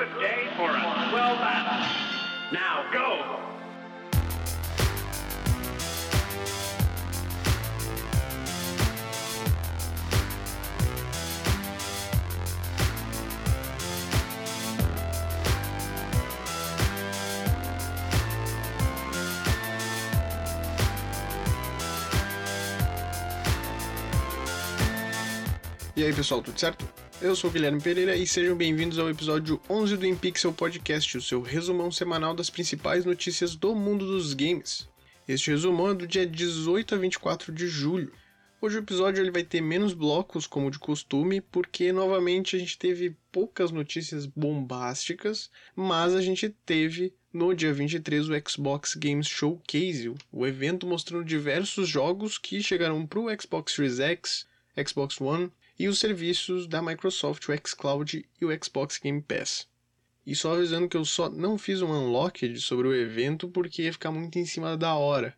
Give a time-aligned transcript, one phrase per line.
[0.00, 1.86] good day for a swell battle.
[2.52, 3.36] Now go!
[25.94, 26.89] E aí pessoal, tudo certo?
[27.20, 31.20] Eu sou o Guilherme Pereira e sejam bem-vindos ao episódio 11 do InPixel Podcast, o
[31.20, 34.88] seu resumão semanal das principais notícias do mundo dos games.
[35.28, 38.10] Este resumão é do dia 18 a 24 de julho.
[38.58, 42.78] Hoje o episódio ele vai ter menos blocos, como de costume, porque novamente a gente
[42.78, 50.14] teve poucas notícias bombásticas, mas a gente teve no dia 23 o Xbox Games Showcase,
[50.32, 54.46] o evento mostrando diversos jogos que chegaram para o Xbox Series X,
[54.88, 59.66] Xbox One e os serviços da Microsoft, o xCloud e o Xbox Game Pass.
[60.26, 63.92] E só avisando que eu só não fiz um unlocked sobre o evento porque ia
[63.94, 65.34] ficar muito em cima da hora.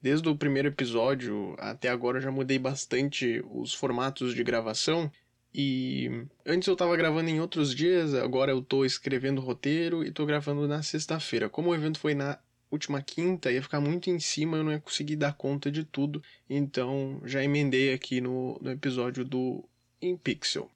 [0.00, 5.12] Desde o primeiro episódio até agora eu já mudei bastante os formatos de gravação.
[5.54, 10.24] E antes eu estava gravando em outros dias, agora eu estou escrevendo roteiro e estou
[10.24, 11.50] gravando na sexta-feira.
[11.50, 12.38] Como o evento foi na
[12.70, 16.22] última quinta, ia ficar muito em cima, eu não ia conseguir dar conta de tudo.
[16.48, 19.68] Então já emendei aqui no, no episódio do
[20.02, 20.68] InPixel.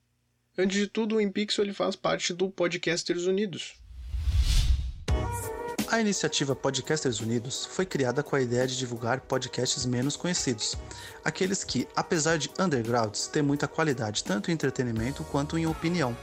[0.57, 3.75] Antes de tudo, o InPixel ele faz parte do Podcasters Unidos.
[5.89, 10.77] A iniciativa Podcasters Unidos foi criada com a ideia de divulgar podcasts menos conhecidos,
[11.25, 16.17] aqueles que, apesar de undergrounds, têm muita qualidade tanto em entretenimento quanto em opinião.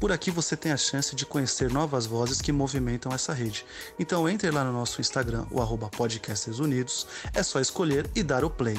[0.00, 3.64] Por aqui você tem a chance de conhecer novas vozes que movimentam essa rede.
[3.98, 8.44] Então entre lá no nosso Instagram, o arroba Podcasters Unidos, é só escolher e dar
[8.44, 8.76] o play.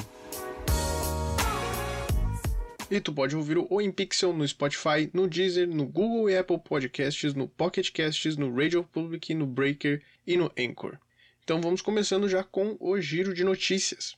[2.90, 7.34] E tu pode ouvir o InPixel no Spotify, no Deezer, no Google e Apple Podcasts,
[7.34, 10.96] no Pocket Casts, no Radio Public, no Breaker e no Anchor.
[11.44, 14.16] Então vamos começando já com o giro de notícias.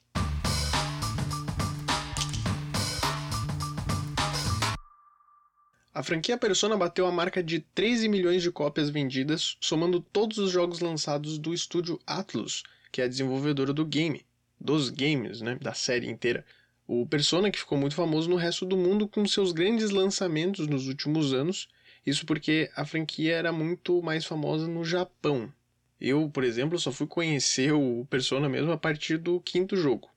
[5.93, 10.53] A franquia Persona bateu a marca de 13 milhões de cópias vendidas, somando todos os
[10.53, 14.25] jogos lançados do estúdio Atlus, que é a desenvolvedora do game,
[14.61, 16.47] dos games, né, da série inteira.
[16.93, 20.89] O Persona que ficou muito famoso no resto do mundo com seus grandes lançamentos nos
[20.89, 21.69] últimos anos,
[22.05, 25.53] isso porque a franquia era muito mais famosa no Japão.
[26.01, 30.11] Eu, por exemplo, só fui conhecer o Persona mesmo a partir do quinto jogo.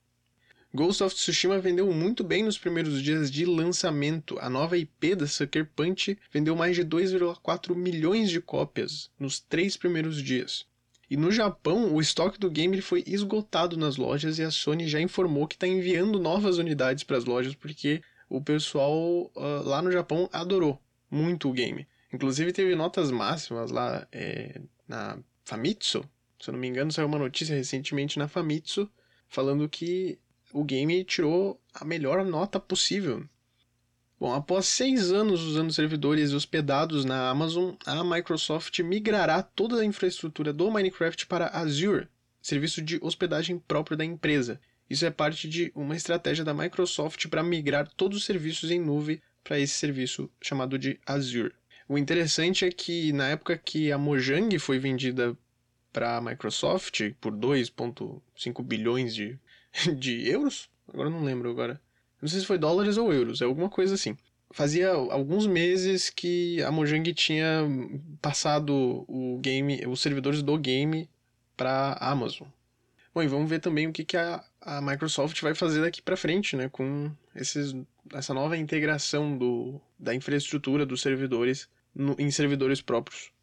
[0.74, 4.36] Ghost of Tsushima vendeu muito bem nos primeiros dias de lançamento.
[4.40, 9.76] A nova IP da Sucker Punch vendeu mais de 2,4 milhões de cópias nos três
[9.76, 10.66] primeiros dias.
[11.14, 15.00] E no Japão, o estoque do game foi esgotado nas lojas e a Sony já
[15.00, 19.92] informou que está enviando novas unidades para as lojas porque o pessoal uh, lá no
[19.92, 20.76] Japão adorou
[21.08, 21.86] muito o game.
[22.12, 26.04] Inclusive teve notas máximas lá é, na Famitsu.
[26.40, 28.90] Se eu não me engano, saiu uma notícia recentemente na Famitsu
[29.28, 30.18] falando que
[30.52, 33.24] o game tirou a melhor nota possível.
[34.24, 40.50] Bom, após seis anos usando servidores hospedados na Amazon, a Microsoft migrará toda a infraestrutura
[40.50, 42.08] do Minecraft para Azure,
[42.40, 44.58] serviço de hospedagem próprio da empresa.
[44.88, 49.20] Isso é parte de uma estratégia da Microsoft para migrar todos os serviços em nuvem
[49.44, 51.52] para esse serviço chamado de Azure.
[51.86, 55.36] O interessante é que na época que a Mojang foi vendida
[55.92, 59.38] para a Microsoft por 2,5 bilhões de
[59.94, 60.70] de euros?
[60.88, 61.78] Agora não lembro agora.
[62.24, 64.16] Não sei se foi dólares ou euros, é alguma coisa assim.
[64.50, 67.68] Fazia alguns meses que a Mojang tinha
[68.22, 71.06] passado o game, os servidores do game
[71.54, 72.48] para Amazon.
[73.14, 76.16] Bom, e vamos ver também o que, que a, a Microsoft vai fazer daqui para
[76.16, 77.76] frente, né, com esses,
[78.14, 83.33] essa nova integração do, da infraestrutura dos servidores no, em servidores próprios.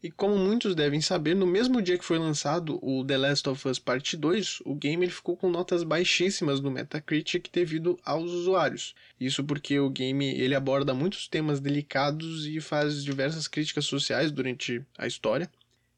[0.00, 3.68] E como muitos devem saber, no mesmo dia que foi lançado o The Last of
[3.68, 8.94] Us Part 2, o game ele ficou com notas baixíssimas no Metacritic devido aos usuários.
[9.20, 14.80] Isso porque o game ele aborda muitos temas delicados e faz diversas críticas sociais durante
[14.96, 15.50] a história.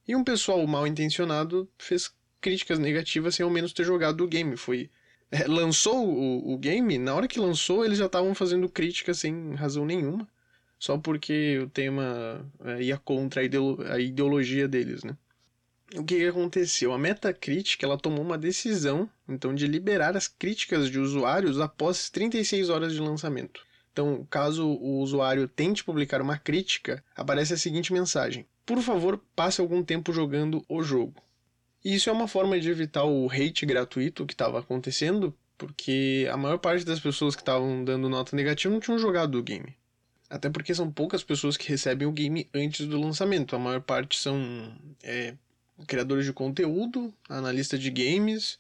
[0.09, 2.11] E um pessoal mal intencionado fez
[2.41, 4.57] críticas negativas sem ao menos ter jogado o game.
[4.57, 4.89] Foi
[5.31, 9.55] é, lançou o, o game, na hora que lançou eles já estavam fazendo críticas sem
[9.57, 10.27] razão nenhuma
[10.81, 15.15] só porque o tema é, ia contra a, ideolo a ideologia deles, né?
[15.95, 16.93] O que aconteceu?
[16.95, 22.71] A Metacritic ela tomou uma decisão então de liberar as críticas de usuários após 36
[22.71, 23.61] horas de lançamento.
[23.93, 29.61] Então, caso o usuário tente publicar uma crítica, aparece a seguinte mensagem: Por favor, passe
[29.61, 31.23] algum tempo jogando o jogo.
[31.85, 36.37] E isso é uma forma de evitar o hate gratuito que estava acontecendo, porque a
[36.39, 39.77] maior parte das pessoas que estavam dando nota negativa não tinham jogado o game.
[40.31, 43.57] Até porque são poucas pessoas que recebem o game antes do lançamento.
[43.57, 44.73] A maior parte são
[45.03, 45.35] é,
[45.89, 48.57] criadores de conteúdo, analista de games,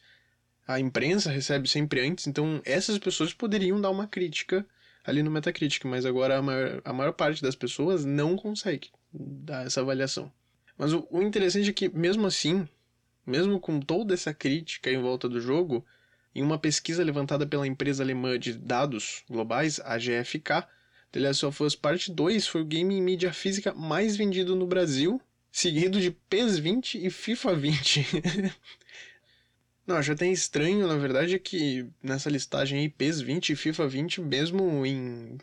[0.66, 2.26] a imprensa recebe sempre antes.
[2.26, 4.66] Então essas pessoas poderiam dar uma crítica
[5.04, 9.64] ali no Metacritic, mas agora a maior, a maior parte das pessoas não consegue dar
[9.64, 10.30] essa avaliação.
[10.76, 12.68] Mas o, o interessante é que, mesmo assim,
[13.26, 15.84] mesmo com toda essa crítica em volta do jogo,
[16.34, 20.66] em uma pesquisa levantada pela empresa alemã de dados globais, a GFK,
[21.12, 24.66] The Last of Us Part 2 foi o game em mídia física mais vendido no
[24.66, 25.20] Brasil,
[25.50, 28.06] seguido de PES 20 e FIFA 20.
[29.86, 34.20] Não, acho até estranho, na verdade, que nessa listagem aí, PES 20 e FIFA 20,
[34.20, 35.36] mesmo em,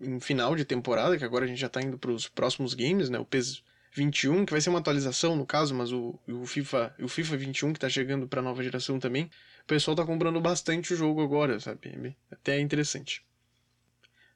[0.00, 3.10] em final de temporada, que agora a gente já tá indo para os próximos games,
[3.10, 3.18] né?
[3.18, 3.60] O PES
[3.92, 7.72] 21, que vai ser uma atualização no caso, mas o, o FIFA o FIFA 21
[7.72, 11.58] que tá chegando para nova geração também, o pessoal tá comprando bastante o jogo agora,
[11.58, 12.16] sabe?
[12.30, 13.26] Até é interessante.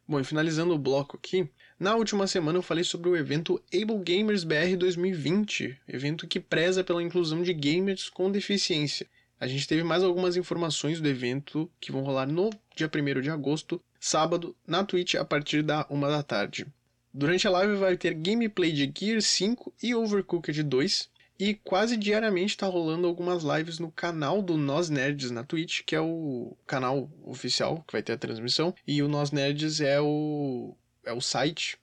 [0.07, 3.99] Bom, e finalizando o bloco aqui, na última semana eu falei sobre o evento Able
[4.05, 9.07] Gamers BR 2020, evento que preza pela inclusão de gamers com deficiência.
[9.39, 13.31] A gente teve mais algumas informações do evento que vão rolar no dia 1 de
[13.31, 16.67] agosto, sábado, na Twitch a partir da 1 da tarde.
[17.15, 21.11] Durante a live vai ter gameplay de Gear 5 e Overcooked 2,
[21.43, 25.97] e quase diariamente está rolando algumas lives no canal do Nós Nerds na Twitch, que
[25.97, 28.73] é o canal oficial que vai ter a transmissão.
[28.87, 31.77] E o Nós Nerds é o, é o site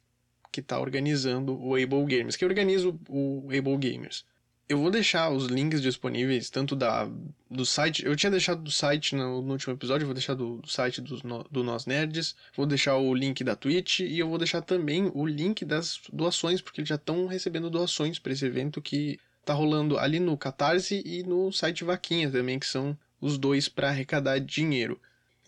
[0.50, 4.24] que está organizando o Able Gamers, que organiza o Able Gamers.
[4.70, 7.10] Eu vou deixar os links disponíveis, tanto da,
[7.52, 8.06] do site.
[8.06, 11.18] Eu tinha deixado do site no, no último episódio, vou deixar do, do site do,
[11.52, 12.34] do Nós Nerds.
[12.56, 16.62] Vou deixar o link da Twitch e eu vou deixar também o link das doações,
[16.62, 21.02] porque eles já estão recebendo doações para esse evento que tá rolando ali no Catarse
[21.06, 25.00] e no site Vaquinha também, que são os dois para arrecadar dinheiro.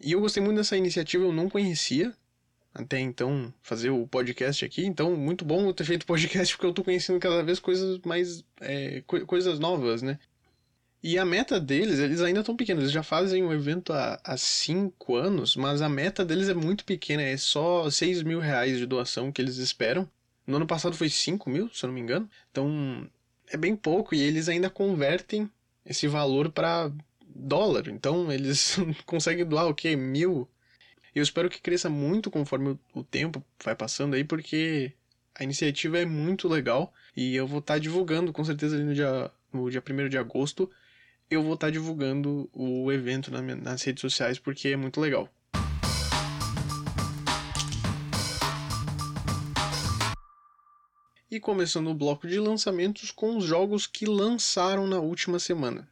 [0.04, 2.14] E eu gostei muito dessa iniciativa, eu não conhecia,
[2.74, 4.86] até então fazer o podcast aqui.
[4.86, 8.44] Então, muito bom eu ter feito podcast porque eu tô conhecendo cada vez coisas mais.
[8.60, 10.18] É, co coisas novas, né?
[11.04, 14.38] E a meta deles, eles ainda estão pequenos, eles já fazem um evento há, há
[14.38, 18.86] cinco anos, mas a meta deles é muito pequena, é só 6 mil reais de
[18.86, 20.08] doação que eles esperam.
[20.46, 22.30] No ano passado foi 5 mil, se eu não me engano.
[22.52, 23.10] Então
[23.52, 25.50] é bem pouco e eles ainda convertem
[25.86, 26.92] esse valor para
[27.26, 27.88] dólar.
[27.88, 29.96] Então eles conseguem doar o quê?
[29.96, 30.50] Mil
[31.14, 34.94] eu espero que cresça muito conforme o tempo vai passando aí, porque
[35.36, 38.94] a iniciativa é muito legal e eu vou estar tá divulgando, com certeza, ali no
[38.94, 40.70] dia, no dia 1 de agosto,
[41.30, 45.30] eu vou estar tá divulgando o evento nas redes sociais, porque é muito legal.
[51.32, 55.90] E começando o bloco de lançamentos com os jogos que lançaram na última semana.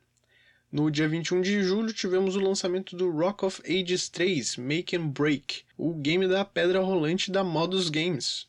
[0.70, 5.08] No dia 21 de julho tivemos o lançamento do Rock of Ages 3 Make and
[5.08, 8.48] Break, o game da pedra rolante da Modus Games.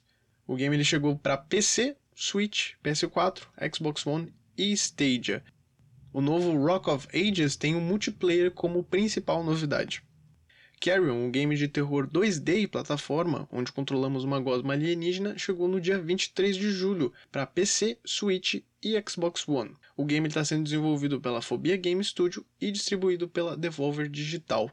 [0.49, 5.45] O game ele chegou para PC, Switch, PS4, Xbox One e Stadia.
[6.13, 10.03] O novo Rock of Ages tem o multiplayer como principal novidade.
[10.81, 15.79] Carrion, um game de terror 2D e plataforma, onde controlamos uma gosma alienígena, chegou no
[15.79, 19.75] dia 23 de julho para PC, Switch e Xbox One.
[19.95, 24.71] O game está sendo desenvolvido pela Phobia Game Studio e distribuído pela Devolver Digital.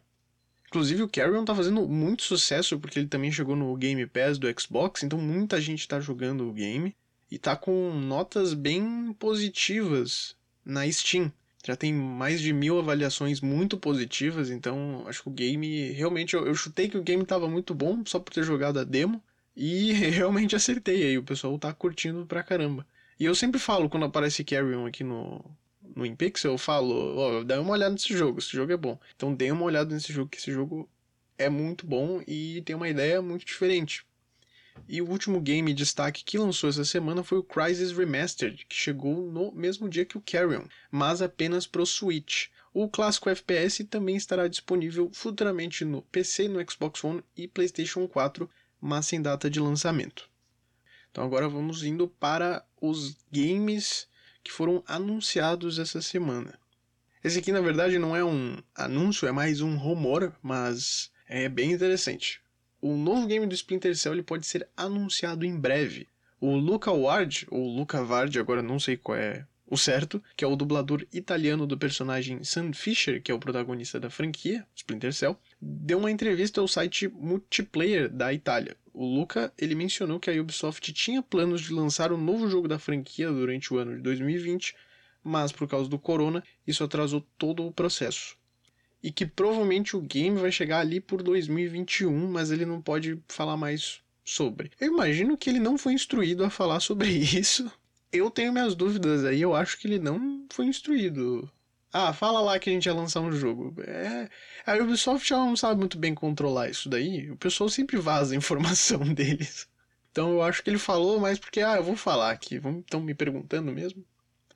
[0.67, 4.47] Inclusive o Carrion está fazendo muito sucesso porque ele também chegou no Game Pass do
[4.59, 6.95] Xbox, então muita gente está jogando o game
[7.29, 11.31] e está com notas bem positivas na Steam
[11.67, 15.91] já tem mais de mil avaliações muito positivas, então acho que o game.
[15.91, 18.85] Realmente eu, eu chutei que o game estava muito bom só por ter jogado a
[18.85, 19.21] demo.
[19.53, 22.87] E realmente acertei aí, o pessoal tá curtindo pra caramba.
[23.19, 25.43] E eu sempre falo quando aparece Carrion aqui no,
[25.93, 28.97] no InPixel, eu falo, ó, oh, dá uma olhada nesse jogo, esse jogo é bom.
[29.17, 30.89] Então dê uma olhada nesse jogo, que esse jogo
[31.37, 34.05] é muito bom e tem uma ideia muito diferente.
[34.87, 39.31] E o último game destaque que lançou essa semana foi o Crysis Remastered, que chegou
[39.31, 42.47] no mesmo dia que o Carrion, mas apenas para o Switch.
[42.73, 48.49] O clássico FPS também estará disponível futuramente no PC, no Xbox One e PlayStation 4,
[48.79, 50.29] mas sem data de lançamento.
[51.11, 54.07] Então agora vamos indo para os games
[54.43, 56.59] que foram anunciados essa semana.
[57.23, 61.71] Esse aqui na verdade não é um anúncio, é mais um rumor, mas é bem
[61.71, 62.39] interessante.
[62.79, 66.07] O novo game do Splinter Cell ele pode ser anunciado em breve.
[66.39, 70.47] O Luca Ward, ou Luca Vard, agora não sei qual é o certo, que é
[70.47, 75.35] o dublador italiano do personagem Sam Fisher, que é o protagonista da franquia, Splinter Cell,
[75.59, 78.77] deu uma entrevista ao site Multiplayer da Itália.
[78.93, 82.77] O Luca, ele mencionou que a Ubisoft tinha planos de lançar um novo jogo da
[82.77, 84.75] franquia durante o ano de 2020,
[85.23, 88.37] mas por causa do corona, isso atrasou todo o processo
[89.01, 93.57] e que provavelmente o game vai chegar ali por 2021, mas ele não pode falar
[93.57, 94.71] mais sobre.
[94.79, 97.71] Eu imagino que ele não foi instruído a falar sobre isso.
[98.11, 101.49] Eu tenho minhas dúvidas aí, eu acho que ele não foi instruído.
[101.91, 103.73] Ah, fala lá que a gente ia lançar um jogo.
[103.81, 104.29] É,
[104.65, 107.31] a Ubisoft ela não sabe muito bem controlar isso daí.
[107.31, 109.67] O pessoal sempre vaza a informação deles.
[110.11, 112.55] Então eu acho que ele falou mais porque, ah, eu vou falar aqui.
[112.55, 114.03] Estão me perguntando mesmo.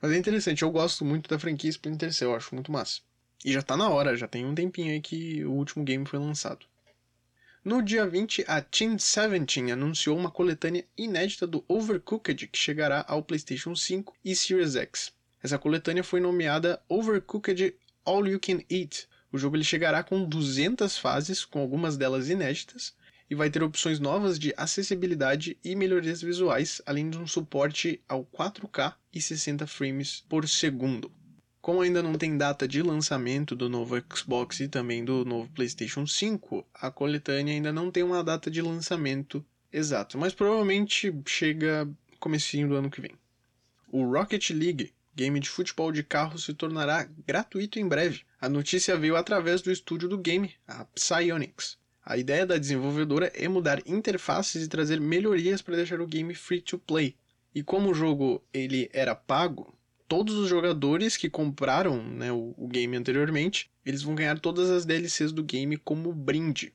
[0.00, 3.00] Mas é interessante, eu gosto muito da franquia Splinter Cell, eu acho muito massa.
[3.44, 6.18] E já tá na hora, já tem um tempinho aí que o último game foi
[6.18, 6.64] lançado.
[7.64, 13.22] No dia 20, a Team 17 anunciou uma coletânea inédita do Overcooked que chegará ao
[13.22, 15.12] PlayStation 5 e Series X.
[15.42, 19.08] Essa coletânea foi nomeada Overcooked All You Can Eat.
[19.32, 22.94] O jogo ele chegará com 200 fases, com algumas delas inéditas,
[23.30, 28.24] e vai ter opções novas de acessibilidade e melhorias visuais, além de um suporte ao
[28.24, 31.10] 4K e 60 frames por segundo.
[31.62, 36.04] Como ainda não tem data de lançamento do novo Xbox e também do novo PlayStation
[36.04, 41.88] 5, a coletânea ainda não tem uma data de lançamento exato, mas provavelmente chega
[42.18, 43.12] comecinho do ano que vem.
[43.92, 48.22] O Rocket League, game de futebol de carro, se tornará gratuito em breve.
[48.40, 51.78] A notícia veio através do estúdio do game, a Psyonix.
[52.04, 56.60] A ideia da desenvolvedora é mudar interfaces e trazer melhorias para deixar o game free
[56.60, 57.14] to play.
[57.54, 59.72] E como o jogo ele era pago,
[60.12, 64.84] todos os jogadores que compraram né, o, o, game anteriormente, eles vão ganhar todas as
[64.84, 66.70] DLCs do game como brinde.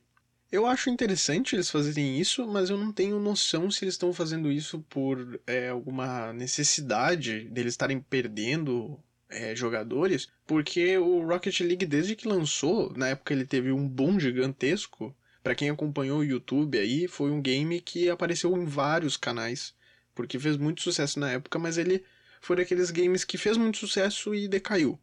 [0.50, 4.50] Eu acho interessante eles fazerem isso, mas eu não tenho noção se eles estão fazendo
[4.50, 12.16] isso por é, alguma necessidade deles estarem perdendo é, jogadores, porque o Rocket League, desde
[12.16, 15.14] que lançou, na época ele teve um boom gigantesco.
[15.44, 19.72] Para quem acompanhou o YouTube aí, foi um game que apareceu em vários canais,
[20.12, 22.02] porque fez muito sucesso na época, mas ele
[22.40, 24.98] foi daqueles games que fez muito sucesso e decaiu.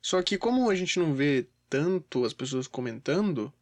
[0.00, 3.52] Só que como a gente não vê tanto as pessoas comentando,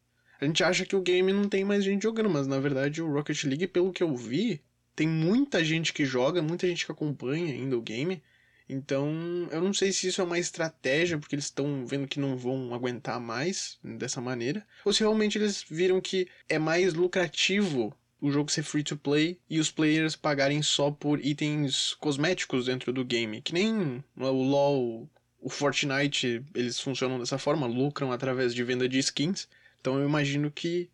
[0.40, 3.10] a gente acha que o game não tem mais gente jogando, mas na verdade o
[3.10, 4.62] Rocket League, pelo que eu vi,
[4.94, 8.22] tem muita gente que joga, muita gente que acompanha ainda o game.
[8.68, 12.36] Então, eu não sei se isso é uma estratégia, porque eles estão vendo que não
[12.36, 18.30] vão aguentar mais dessa maneira, ou se realmente eles viram que é mais lucrativo o
[18.30, 23.04] jogo ser free to play e os players pagarem só por itens cosméticos dentro do
[23.04, 23.42] game.
[23.42, 25.06] Que nem o LoL,
[25.38, 29.46] o Fortnite, eles funcionam dessa forma, lucram através de venda de skins.
[29.78, 30.88] Então eu imagino que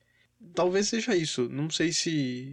[0.57, 1.49] talvez seja isso.
[1.49, 2.53] Não sei se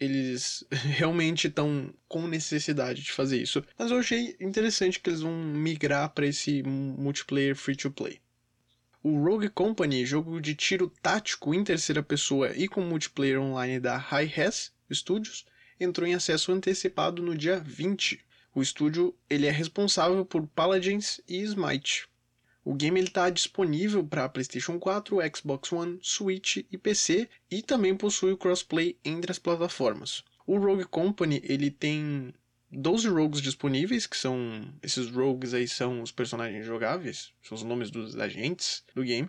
[0.00, 3.62] eles realmente estão com necessidade de fazer isso.
[3.78, 8.18] Mas eu achei interessante que eles vão migrar para esse multiplayer free to play.
[9.10, 13.96] O Rogue Company, jogo de tiro tático em terceira pessoa e com multiplayer online da
[13.96, 15.46] Hi-Res Studios,
[15.80, 18.22] entrou em acesso antecipado no dia 20.
[18.54, 22.06] O estúdio ele é responsável por Paladins e Smite.
[22.62, 28.32] O game está disponível para PlayStation 4, Xbox One, Switch e PC e também possui
[28.32, 30.22] o crossplay entre as plataformas.
[30.46, 32.34] O Rogue Company ele tem
[32.70, 34.72] 12 rogues disponíveis, que são.
[34.82, 39.28] Esses rogues aí são os personagens jogáveis, são os nomes dos agentes do game.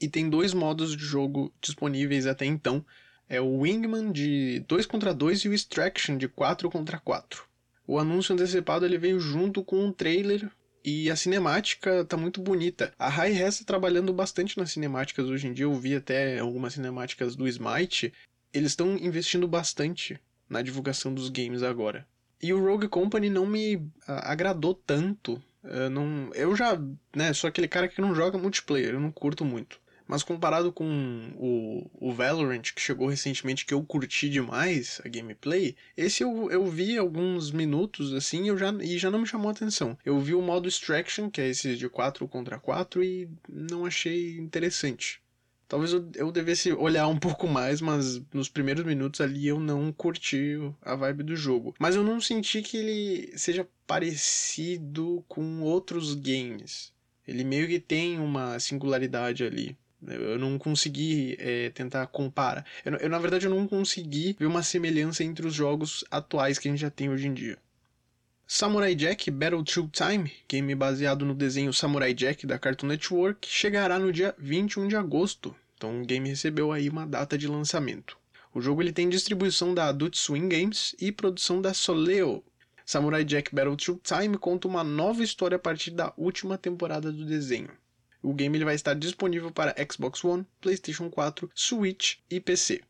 [0.00, 2.84] E tem dois modos de jogo disponíveis até então.
[3.28, 7.44] É o Wingman de 2 contra 2 e o Extraction de 4 contra 4.
[7.86, 10.50] O anúncio antecipado ele veio junto com um trailer
[10.84, 12.92] e a cinemática tá muito bonita.
[12.98, 15.64] A Hi-Res tá trabalhando bastante nas cinemáticas hoje em dia.
[15.66, 18.12] Eu vi até algumas cinemáticas do Smite.
[18.52, 20.18] Eles estão investindo bastante
[20.48, 22.06] na divulgação dos games agora.
[22.42, 25.42] E o Rogue Company não me agradou tanto.
[25.62, 26.80] Eu, não, eu já,
[27.14, 29.78] né, sou aquele cara que não joga multiplayer, eu não curto muito.
[30.10, 35.76] Mas comparado com o, o Valorant, que chegou recentemente, que eu curti demais a gameplay,
[35.96, 39.52] esse eu, eu vi alguns minutos assim eu já, e já não me chamou a
[39.52, 39.96] atenção.
[40.04, 44.36] Eu vi o modo Extraction, que é esse de 4 contra 4, e não achei
[44.38, 45.19] interessante.
[45.70, 49.92] Talvez eu, eu devesse olhar um pouco mais, mas nos primeiros minutos ali eu não
[49.92, 51.76] curti a vibe do jogo.
[51.78, 56.92] Mas eu não senti que ele seja parecido com outros games.
[57.24, 59.78] Ele meio que tem uma singularidade ali.
[60.04, 62.66] Eu não consegui é, tentar comparar.
[62.84, 66.66] Eu, eu, na verdade, eu não consegui ver uma semelhança entre os jogos atuais que
[66.66, 67.56] a gente já tem hoje em dia.
[68.52, 73.96] Samurai Jack Battle Through Time, game baseado no desenho Samurai Jack da Cartoon Network, chegará
[73.96, 75.54] no dia 21 de agosto.
[75.80, 78.18] Então o game recebeu aí uma data de lançamento.
[78.52, 82.44] O jogo ele tem distribuição da Adult Swim Games e produção da Soleo.
[82.84, 87.24] Samurai Jack Battle Through Time conta uma nova história a partir da última temporada do
[87.24, 87.70] desenho.
[88.22, 92.82] O game ele vai estar disponível para Xbox One, PlayStation 4, Switch e PC.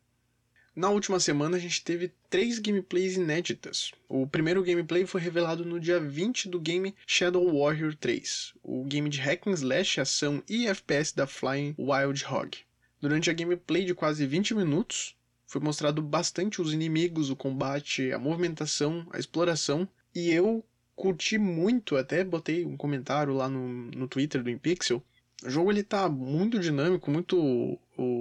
[0.75, 3.93] Na última semana a gente teve três gameplays inéditas.
[4.09, 9.09] O primeiro gameplay foi revelado no dia 20 do game Shadow Warrior 3, o game
[9.09, 12.59] de hack and slash, ação e FPS da Flying Wild Hog.
[13.01, 15.17] Durante a gameplay de quase 20 minutos,
[15.47, 20.65] foi mostrado bastante os inimigos, o combate, a movimentação, a exploração, e eu
[20.95, 25.03] curti muito, até botei um comentário lá no, no Twitter do InPixel.
[25.43, 27.79] O jogo ele tá muito dinâmico, muito,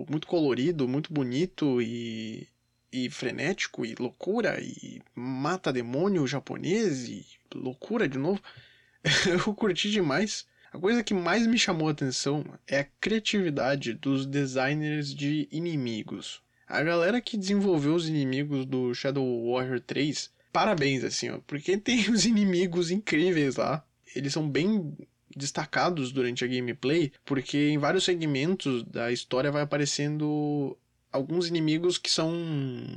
[0.09, 2.47] muito colorido, muito bonito e,
[2.91, 8.41] e frenético e loucura e mata demônio japonês e loucura de novo.
[9.27, 10.47] eu curti demais.
[10.71, 16.43] A coisa que mais me chamou a atenção é a criatividade dos designers de inimigos.
[16.67, 22.07] A galera que desenvolveu os inimigos do Shadow Warrior 3, parabéns, assim, ó, porque tem
[22.11, 23.83] os inimigos incríveis lá.
[24.15, 24.95] Eles são bem
[25.35, 30.77] destacados durante a gameplay, porque em vários segmentos da história vai aparecendo
[31.11, 32.31] alguns inimigos que são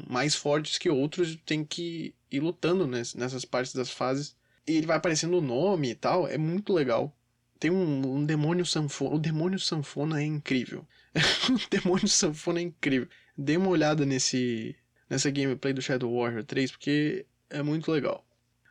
[0.07, 4.37] mais fortes que outros e tem que ir lutando nessas partes das fases.
[4.67, 7.17] E ele vai aparecendo o nome e tal, é muito legal.
[7.63, 9.15] Tem um, um demônio sanfona.
[9.15, 10.85] O demônio sanfona é incrível.
[11.49, 13.07] o demônio sanfona é incrível.
[13.39, 14.75] Dê uma olhada nesse
[15.09, 18.27] nessa gameplay do Shadow Warrior 3 porque é muito legal.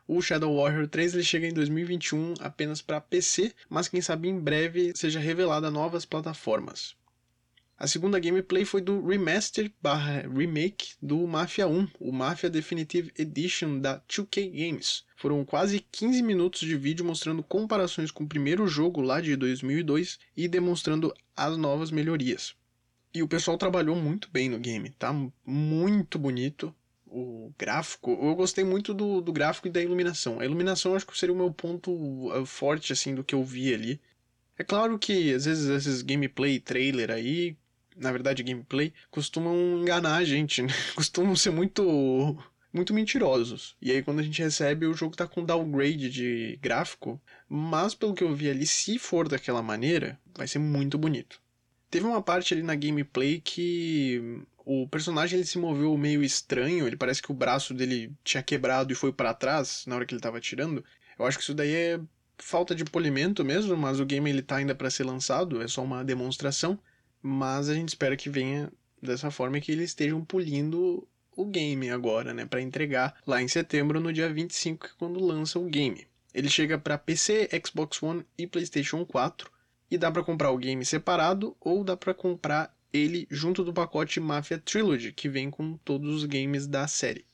[0.06, 4.38] O Shadow Warrior 3 ele chega em 2021 apenas para PC, mas quem sabe em
[4.38, 6.94] breve seja revelada novas plataformas.
[7.82, 13.80] A segunda gameplay foi do remaster barra remake do Mafia 1, o Mafia Definitive Edition
[13.80, 15.04] da 2K Games.
[15.16, 20.20] Foram quase 15 minutos de vídeo mostrando comparações com o primeiro jogo lá de 2002
[20.36, 22.54] e demonstrando as novas melhorias.
[23.12, 25.12] E o pessoal trabalhou muito bem no game, tá
[25.44, 26.72] muito bonito.
[27.04, 30.38] O gráfico, eu gostei muito do, do gráfico e da iluminação.
[30.38, 33.74] A iluminação acho que seria o meu ponto eh, forte assim do que eu vi
[33.74, 34.00] ali.
[34.56, 37.56] É claro que às vezes esses gameplay trailer aí
[37.96, 40.72] na verdade, gameplay, costumam enganar a gente, né?
[40.94, 42.36] Costumam ser muito
[42.72, 43.76] muito mentirosos.
[43.82, 48.14] E aí quando a gente recebe, o jogo tá com downgrade de gráfico, mas pelo
[48.14, 51.40] que eu vi ali, se for daquela maneira, vai ser muito bonito.
[51.90, 56.96] Teve uma parte ali na gameplay que o personagem ele se moveu meio estranho, ele
[56.96, 60.22] parece que o braço dele tinha quebrado e foi para trás na hora que ele
[60.22, 60.82] tava atirando.
[61.18, 62.00] Eu acho que isso daí é
[62.38, 65.82] falta de polimento mesmo, mas o game ele tá ainda para ser lançado, é só
[65.82, 66.78] uma demonstração
[67.22, 72.34] mas a gente espera que venha dessa forma que eles estejam polindo o game agora,
[72.34, 76.06] né, para entregar lá em setembro no dia 25, que é quando lança o game.
[76.34, 79.50] Ele chega para PC, Xbox One e PlayStation 4
[79.90, 84.20] e dá para comprar o game separado ou dá para comprar ele junto do pacote
[84.20, 87.26] Mafia Trilogy, que vem com todos os games da série.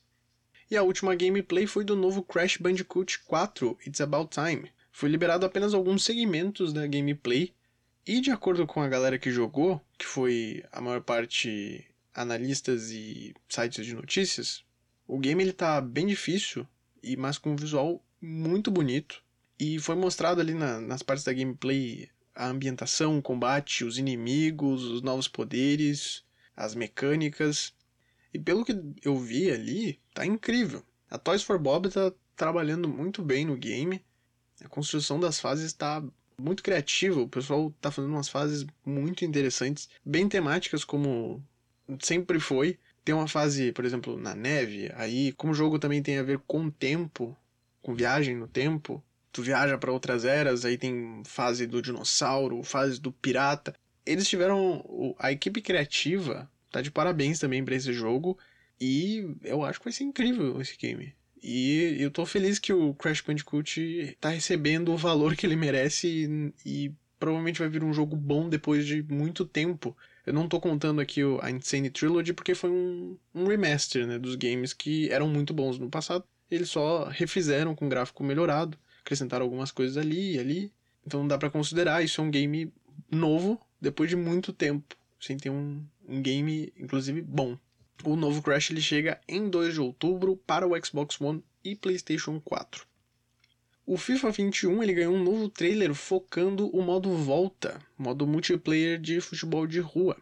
[0.71, 4.71] E a última gameplay foi do novo Crash Bandicoot 4 It's About Time.
[4.93, 7.55] Foi liberado apenas alguns segmentos da gameplay
[8.09, 13.35] e de acordo com a galera que jogou, que foi a maior parte analistas e
[13.47, 14.65] sites de notícias,
[15.07, 16.67] o game ele tá bem difícil,
[17.03, 19.23] e mas com um visual muito bonito.
[19.61, 24.85] E foi mostrado ali na, nas partes da gameplay a ambientação, o combate, os inimigos,
[24.85, 26.25] os novos poderes,
[26.57, 27.75] as mecânicas.
[28.33, 30.83] E pelo que eu vi ali, tá incrível.
[31.11, 34.03] A Toys for Bob tá trabalhando muito bem no game.
[34.65, 36.03] A construção das fases está
[36.41, 41.43] muito criativo, o pessoal tá fazendo umas fases muito interessantes, bem temáticas como
[42.01, 42.79] sempre foi.
[43.05, 46.39] Tem uma fase, por exemplo, na neve, aí como o jogo também tem a ver
[46.47, 47.37] com tempo,
[47.81, 53.01] com viagem no tempo, tu viaja para outras eras, aí tem fase do dinossauro, fase
[53.01, 53.75] do pirata.
[54.05, 58.39] Eles tiveram a equipe criativa, tá de parabéns também para esse jogo
[58.81, 61.15] e eu acho que vai ser incrível esse game.
[61.43, 66.53] E eu tô feliz que o Crash Bandicoot tá recebendo o valor que ele merece
[66.65, 69.97] e, e provavelmente vai vir um jogo bom depois de muito tempo.
[70.27, 74.35] Eu não tô contando aqui a Insane Trilogy porque foi um, um remaster né, dos
[74.35, 76.25] games que eram muito bons no passado.
[76.51, 80.73] Eles só refizeram com gráfico melhorado, acrescentaram algumas coisas ali e ali.
[81.07, 82.73] Então dá para considerar isso é um game
[83.11, 87.57] novo depois de muito tempo, sem ter um, um game, inclusive, bom.
[88.05, 92.41] O novo Crash ele chega em 2 de outubro para o Xbox One e PlayStation
[92.41, 92.87] 4.
[93.85, 99.21] O FIFA 21 ele ganhou um novo trailer focando o modo volta, modo multiplayer de
[99.21, 100.17] futebol de rua.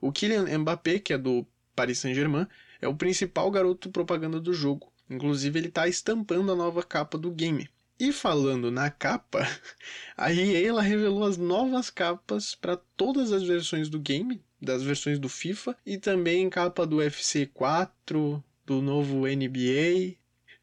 [0.00, 2.46] O Kylian Mbappé, que é do Paris Saint-Germain,
[2.80, 4.92] é o principal garoto propaganda do jogo.
[5.08, 7.70] Inclusive ele está estampando a nova capa do game.
[7.98, 9.46] E falando na capa,
[10.16, 15.18] a EA ela revelou as novas capas para todas as versões do game, das versões
[15.18, 20.16] do FIFA e também capa do UFC 4, do novo NBA.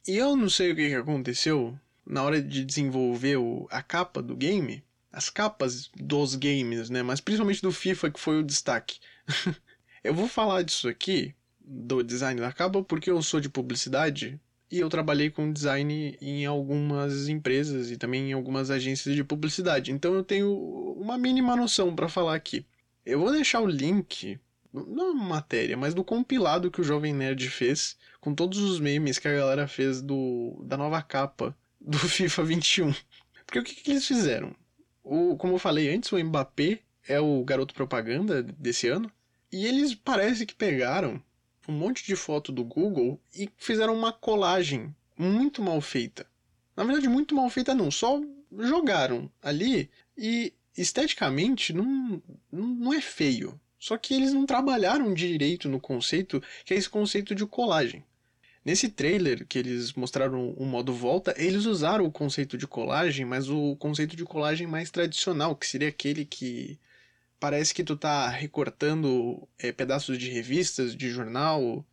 [0.07, 4.21] E eu não sei o que, que aconteceu na hora de desenvolver o, a capa
[4.21, 7.03] do game, as capas dos games, né?
[7.03, 8.99] Mas principalmente do FIFA que foi o destaque.
[10.03, 14.39] eu vou falar disso aqui, do design da capa, porque eu sou de publicidade
[14.71, 19.91] e eu trabalhei com design em algumas empresas e também em algumas agências de publicidade.
[19.91, 20.49] Então eu tenho
[20.97, 22.65] uma mínima noção para falar aqui.
[23.11, 24.39] Eu vou deixar o link
[24.73, 29.19] não uma matéria, mas do compilado que o Jovem Nerd fez, com todos os memes
[29.19, 32.95] que a galera fez do da nova capa do FIFA 21.
[33.45, 34.55] Porque o que, que eles fizeram?
[35.03, 39.11] O, como eu falei antes, o Mbappé é o garoto propaganda desse ano.
[39.51, 41.21] E eles parece que pegaram
[41.67, 46.25] um monte de foto do Google e fizeram uma colagem muito mal feita.
[46.77, 48.21] Na verdade, muito mal feita não, só
[48.57, 53.59] jogaram ali e esteticamente não, não é feio.
[53.79, 58.03] Só que eles não trabalharam direito no conceito, que é esse conceito de colagem.
[58.63, 63.49] Nesse trailer que eles mostraram o modo volta, eles usaram o conceito de colagem, mas
[63.49, 66.79] o conceito de colagem mais tradicional, que seria aquele que
[67.39, 71.83] parece que tu tá recortando é, pedaços de revistas, de jornal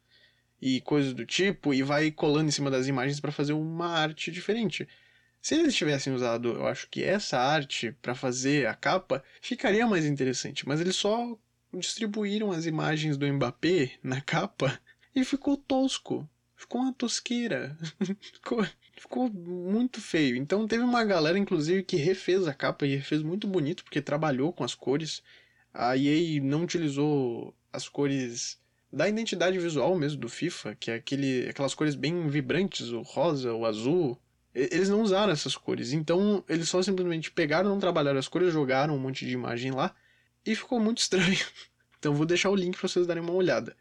[0.61, 4.31] e coisas do tipo, e vai colando em cima das imagens para fazer uma arte
[4.31, 4.87] diferente.
[5.49, 10.05] Se eles tivessem usado, eu acho que essa arte para fazer a capa, ficaria mais
[10.05, 11.39] interessante, mas eles só
[11.73, 14.79] distribuíram as imagens do Mbappé na capa
[15.17, 16.29] e ficou tosco.
[16.55, 17.75] Ficou uma tosqueira.
[18.21, 20.37] ficou, ficou muito feio.
[20.37, 24.53] Então teve uma galera, inclusive, que refez a capa e refez muito bonito, porque trabalhou
[24.53, 25.23] com as cores.
[25.73, 28.61] A EA não utilizou as cores
[28.93, 33.55] da identidade visual mesmo do FIFA, que é aquele, aquelas cores bem vibrantes, o rosa,
[33.55, 34.21] o azul.
[34.55, 35.93] Eles não usaram essas cores.
[35.93, 39.95] Então eles só simplesmente pegaram, não trabalharam as cores, jogaram um monte de imagem lá
[40.45, 41.39] e ficou muito estranho.
[41.99, 43.77] Então vou deixar o link para vocês darem uma olhada.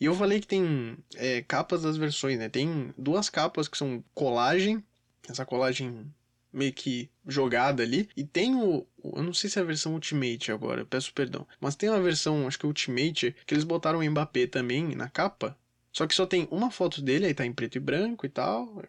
[0.00, 2.48] E eu falei que tem é, capas das versões, né?
[2.48, 4.82] Tem duas capas que são colagem,
[5.28, 6.12] essa colagem
[6.52, 8.08] meio que jogada ali.
[8.16, 8.86] E tem o.
[9.02, 11.46] Eu não sei se é a versão Ultimate agora, peço perdão.
[11.60, 15.56] Mas tem uma versão, acho que Ultimate, que eles botaram o Mbappé também na capa.
[15.92, 18.82] Só que só tem uma foto dele, aí tá em preto e branco e tal.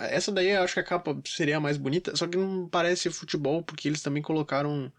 [0.00, 3.10] Essa daí eu acho que a capa seria a mais bonita, só que não parece
[3.10, 4.92] futebol, porque eles também colocaram.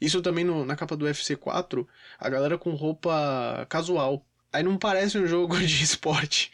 [0.00, 1.86] Isso também no, na capa do UFC 4,
[2.18, 4.26] a galera com roupa casual.
[4.52, 6.50] Aí não parece um jogo de esporte.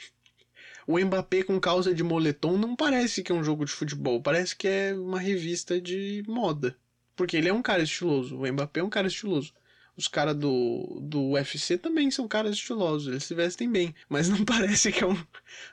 [0.87, 4.57] O Mbappé com calça de moletom não parece que é um jogo de futebol, parece
[4.57, 6.77] que é uma revista de moda.
[7.15, 9.53] Porque ele é um cara estiloso, o Mbappé é um cara estiloso.
[9.97, 14.45] Os caras do, do UFC também são caras estilosos, eles se vestem bem, mas não
[14.47, 15.17] parece que é um,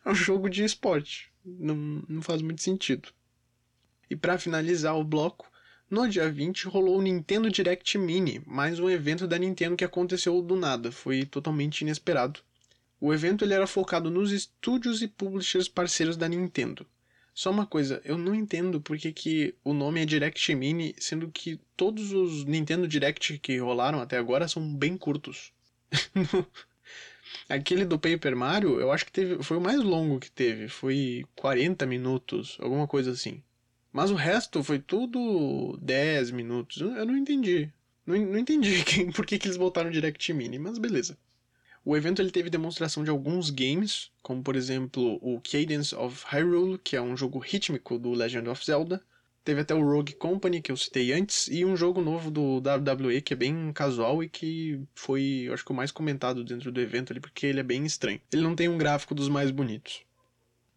[0.04, 1.32] é um jogo de esporte.
[1.46, 3.10] Não, não faz muito sentido.
[4.10, 5.50] E para finalizar o bloco,
[5.90, 10.42] no dia 20 rolou o Nintendo Direct Mini, mais um evento da Nintendo que aconteceu
[10.42, 12.40] do nada, foi totalmente inesperado.
[13.00, 16.88] O evento ele era focado nos estúdios e publishers parceiros da Nintendo.
[17.36, 21.60] Só uma coisa, eu não entendo porque que o nome é Direct Mini, sendo que
[21.76, 25.52] todos os Nintendo Direct que rolaram até agora são bem curtos.
[27.50, 31.24] Aquele do Paper Mario, eu acho que teve, foi o mais longo que teve, foi
[31.36, 33.42] 40 minutos, alguma coisa assim.
[33.92, 36.82] Mas o resto foi tudo 10 minutos.
[36.82, 37.72] Eu não entendi.
[38.06, 41.18] Não, não entendi quem, por que, que eles botaram Direct Mini, mas beleza.
[41.86, 46.78] O evento ele teve demonstração de alguns games, como por exemplo o Cadence of Hyrule,
[46.80, 49.02] que é um jogo rítmico do Legend of Zelda.
[49.46, 53.22] Teve até o Rogue Company, que eu citei antes, e um jogo novo do WWE,
[53.22, 56.82] que é bem casual e que foi, eu acho que o mais comentado dentro do
[56.82, 58.20] evento ali, porque ele é bem estranho.
[58.34, 60.02] Ele não tem um gráfico dos mais bonitos.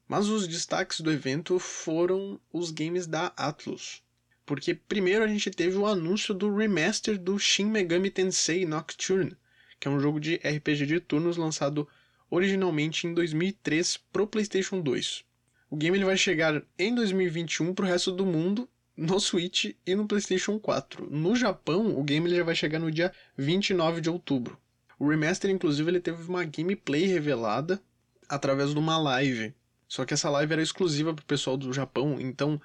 [0.06, 4.02] Mas os destaques do evento foram os games da Atlus.
[4.44, 9.34] Porque primeiro a gente teve o anúncio do remaster do Shin Megami Tensei Nocturne,
[9.80, 11.88] que é um jogo de RPG de turnos lançado
[12.30, 15.24] originalmente em 2003 pro PlayStation 2.
[15.70, 20.06] O game ele vai chegar em 2021 pro resto do mundo, no Switch e no
[20.06, 21.08] PlayStation 4.
[21.10, 24.58] No Japão, o game ele já vai chegar no dia 29 de outubro.
[24.98, 27.80] O remaster, inclusive, ele teve uma gameplay revelada
[28.28, 29.54] através de uma live
[29.88, 32.60] só que essa live era exclusiva pro pessoal do Japão, então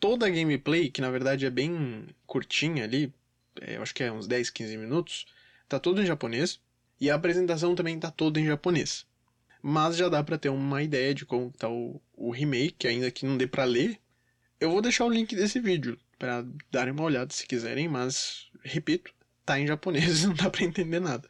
[0.00, 3.12] toda a gameplay, que na verdade é bem curtinha ali,
[3.60, 5.26] é, eu acho que é uns 10, 15 minutos,
[5.68, 6.58] tá todo em japonês,
[6.98, 9.06] e a apresentação também tá toda em japonês.
[9.66, 13.24] Mas já dá para ter uma ideia de como tá o, o remake, ainda que
[13.24, 13.98] não dê para ler.
[14.60, 19.10] Eu vou deixar o link desse vídeo para darem uma olhada se quiserem, mas repito,
[19.42, 21.26] tá em japonês, não dá para entender nada.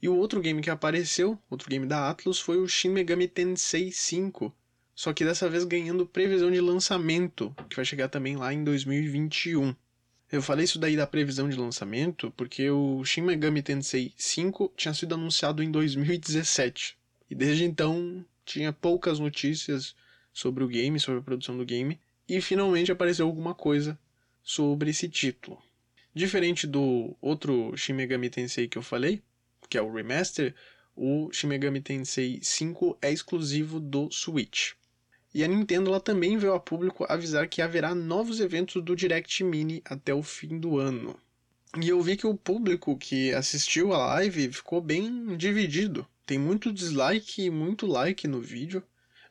[0.00, 3.90] E o outro game que apareceu, outro game da Atlus, foi o Shin Megami Tensei
[3.90, 4.54] 5.
[4.94, 9.74] Só que dessa vez ganhando previsão de lançamento, que vai chegar também lá em 2021.
[10.30, 14.94] Eu falei isso daí da previsão de lançamento porque o Shin Megami Tensei 5 tinha
[14.94, 16.97] sido anunciado em 2017.
[17.30, 19.94] E desde então tinha poucas notícias
[20.32, 21.98] sobre o game, sobre a produção do game.
[22.28, 23.98] E finalmente apareceu alguma coisa
[24.42, 25.62] sobre esse título.
[26.14, 29.22] Diferente do outro Shin Megami Tensei que eu falei,
[29.68, 30.54] que é o remaster,
[30.96, 34.72] o Shin Megami Tensei 5 é exclusivo do Switch.
[35.34, 39.44] E a Nintendo ela também veio a público avisar que haverá novos eventos do Direct
[39.44, 41.14] Mini até o fim do ano.
[41.80, 46.06] E eu vi que o público que assistiu a live ficou bem dividido.
[46.28, 48.82] Tem muito dislike e muito like no vídeo.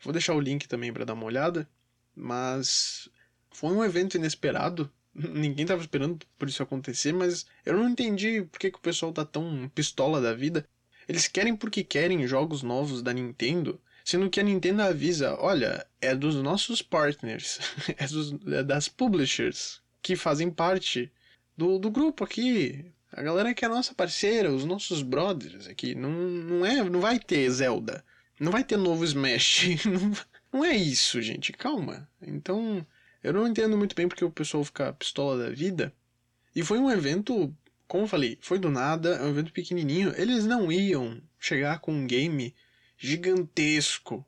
[0.02, 1.70] Vou deixar o link também para dar uma olhada.
[2.16, 3.08] Mas
[3.52, 4.92] foi um evento inesperado.
[5.14, 9.14] Ninguém tava esperando por isso acontecer, mas eu não entendi por que, que o pessoal
[9.14, 10.68] tá tão pistola da vida.
[11.08, 16.16] Eles querem porque querem jogos novos da Nintendo, sendo que a Nintendo avisa, olha, é
[16.16, 17.60] dos nossos partners,
[17.96, 21.12] é, dos, é das publishers que fazem parte
[21.56, 22.92] do, do grupo aqui.
[23.18, 25.96] A galera que é nossa parceira, os nossos brothers aqui.
[25.96, 28.06] Não, não, é, não vai ter Zelda.
[28.40, 29.84] Não vai ter novo Smash.
[29.90, 30.12] Não,
[30.54, 31.52] não é isso, gente.
[31.52, 32.08] Calma.
[32.22, 32.86] Então,
[33.24, 35.92] eu não entendo muito bem porque o pessoal fica pistola da vida.
[36.56, 37.52] E foi um evento,
[37.88, 40.14] como eu falei, foi do nada, é um evento pequenininho.
[40.16, 42.54] Eles não iam chegar com um game
[43.00, 44.24] gigantesco,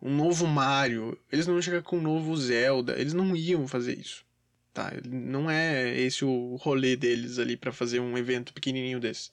[0.00, 1.18] um novo Mario.
[1.30, 2.98] Eles não iam chegar com um novo Zelda.
[2.98, 4.24] Eles não iam fazer isso.
[4.80, 4.92] Tá?
[5.04, 9.30] Não é esse o rolê deles ali para fazer um evento pequenininho desse.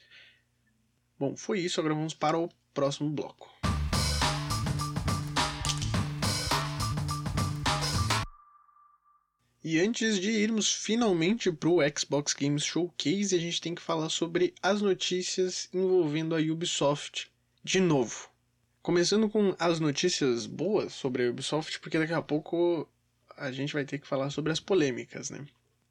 [1.18, 1.80] Bom, foi isso.
[1.80, 3.50] Agora vamos para o próximo bloco.
[9.64, 14.10] E antes de irmos finalmente para o Xbox Games Showcase, a gente tem que falar
[14.10, 17.32] sobre as notícias envolvendo a Ubisoft
[17.64, 18.30] de novo.
[18.82, 22.88] Começando com as notícias boas sobre a Ubisoft, porque daqui a pouco
[23.38, 25.46] a gente vai ter que falar sobre as polêmicas, né?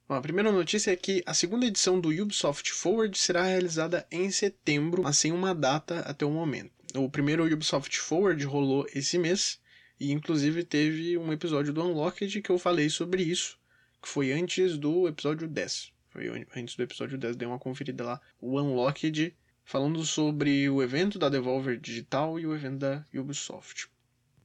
[0.09, 4.30] Bom, a primeira notícia é que a segunda edição do Ubisoft Forward será realizada em
[4.30, 6.70] setembro, mas sem uma data até o momento.
[6.94, 9.61] O primeiro Ubisoft Forward rolou esse mês,
[9.98, 13.59] e inclusive teve um episódio do Unlocked que eu falei sobre isso,
[14.00, 15.92] que foi antes do episódio 10.
[16.11, 18.20] Foi antes do episódio 10, dei uma conferida lá.
[18.40, 23.88] O Unlocked falando sobre o evento da Devolver Digital e o evento da Ubisoft.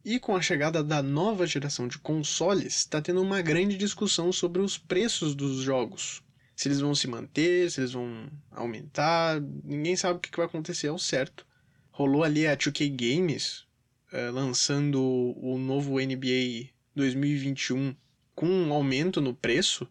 [0.03, 4.61] E com a chegada da nova geração de consoles, está tendo uma grande discussão sobre
[4.61, 6.23] os preços dos jogos.
[6.55, 10.87] Se eles vão se manter, se eles vão aumentar, ninguém sabe o que vai acontecer
[10.87, 11.45] ao certo.
[11.91, 13.65] Rolou ali a 2K Games
[14.11, 15.01] uh, lançando
[15.37, 17.95] o novo NBA 2021
[18.35, 19.87] com um aumento no preço,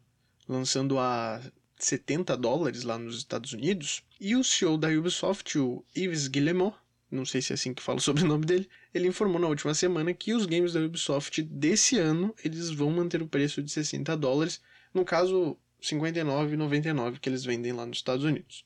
[0.48, 1.40] lançando a
[1.78, 4.02] 70 dólares lá nos Estados Unidos.
[4.20, 6.76] E o CEO da Ubisoft, o Yves Guillemot,
[7.10, 9.74] não sei se é assim que fala sobre o nome dele, ele informou na última
[9.74, 14.16] semana que os games da Ubisoft desse ano eles vão manter o preço de 60
[14.16, 14.60] dólares,
[14.94, 18.64] no caso 59,99 que eles vendem lá nos Estados Unidos.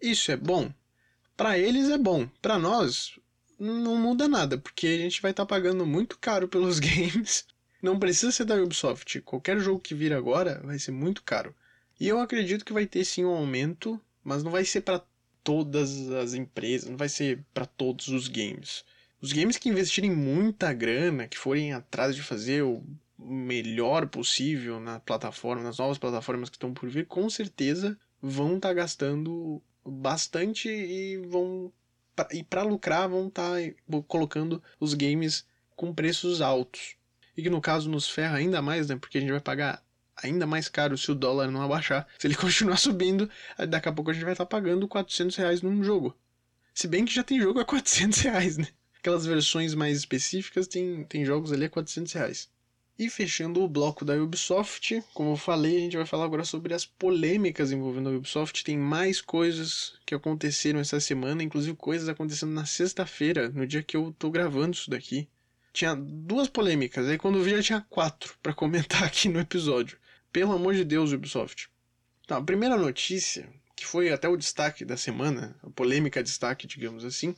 [0.00, 0.72] Isso é bom?
[1.36, 3.18] Para eles é bom, para nós
[3.58, 7.46] não muda nada, porque a gente vai estar tá pagando muito caro pelos games.
[7.82, 11.54] Não precisa ser da Ubisoft, qualquer jogo que vir agora vai ser muito caro.
[11.98, 15.02] E eu acredito que vai ter sim um aumento, mas não vai ser para
[15.46, 18.84] todas as empresas, não vai ser para todos os games.
[19.22, 22.82] Os games que investirem muita grana, que forem atrás de fazer o
[23.16, 28.70] melhor possível na plataforma, nas novas plataformas que estão por vir, com certeza vão estar
[28.70, 31.72] tá gastando bastante e vão
[32.32, 36.96] e para lucrar vão estar tá colocando os games com preços altos.
[37.36, 38.96] E que no caso nos ferra ainda mais, né?
[38.96, 39.80] Porque a gente vai pagar
[40.22, 42.06] ainda mais caro se o dólar não abaixar.
[42.18, 43.28] Se ele continuar subindo,
[43.68, 46.16] daqui a pouco a gente vai estar pagando 400 reais num jogo.
[46.74, 48.68] Se bem que já tem jogo a 400 reais, né?
[48.98, 52.48] Aquelas versões mais específicas tem, tem jogos ali a 400 reais.
[52.98, 56.72] E fechando o bloco da Ubisoft, como eu falei, a gente vai falar agora sobre
[56.72, 58.64] as polêmicas envolvendo a Ubisoft.
[58.64, 63.96] Tem mais coisas que aconteceram essa semana, inclusive coisas acontecendo na sexta-feira, no dia que
[63.96, 65.28] eu tô gravando isso daqui.
[65.74, 69.98] Tinha duas polêmicas, aí quando eu vi já tinha quatro para comentar aqui no episódio.
[70.36, 71.70] Pelo amor de Deus, Ubisoft.
[72.26, 77.06] Tá, a primeira notícia, que foi até o destaque da semana, a polêmica destaque, digamos
[77.06, 77.34] assim,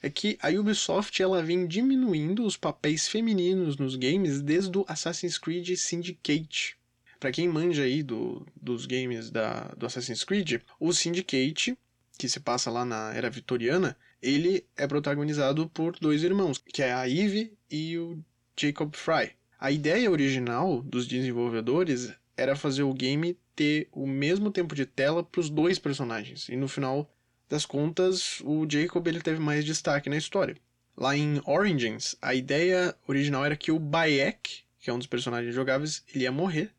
[0.00, 5.36] é que a Ubisoft ela vem diminuindo os papéis femininos nos games desde o Assassin's
[5.36, 6.78] Creed Syndicate.
[7.20, 11.76] Para quem manja aí do, dos games da, do Assassin's Creed, o Syndicate,
[12.16, 16.94] que se passa lá na era vitoriana, ele é protagonizado por dois irmãos, que é
[16.94, 18.24] a Eve e o
[18.58, 19.32] Jacob Fry.
[19.60, 25.22] A ideia original dos desenvolvedores era fazer o game ter o mesmo tempo de tela
[25.22, 26.48] para os dois personagens.
[26.48, 27.10] E no final
[27.48, 30.56] das contas, o Jacob ele teve mais destaque na história.
[30.96, 35.54] Lá em Origins, a ideia original era que o Bayek, que é um dos personagens
[35.54, 36.70] jogáveis, ele ia morrer.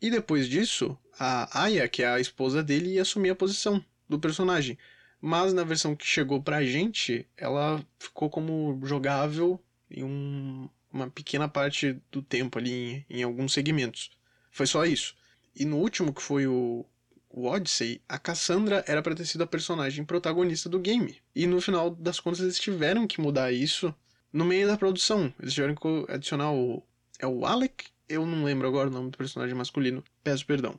[0.00, 4.18] E depois disso, a Aya, que é a esposa dele, ia assumir a posição do
[4.18, 4.78] personagem.
[5.20, 11.48] Mas na versão que chegou pra gente, ela ficou como jogável em um, uma pequena
[11.48, 14.10] parte do tempo ali, em, em alguns segmentos.
[14.50, 15.14] Foi só isso.
[15.54, 16.84] E no último, que foi o,
[17.28, 21.16] o Odyssey, a Cassandra era para ter sido a personagem protagonista do game.
[21.34, 23.94] E no final das contas eles tiveram que mudar isso
[24.32, 25.32] no meio da produção.
[25.40, 26.82] Eles tiveram que adicionar o.
[27.18, 27.86] É o Alec?
[28.08, 30.02] Eu não lembro agora o nome do personagem masculino.
[30.24, 30.78] Peço perdão.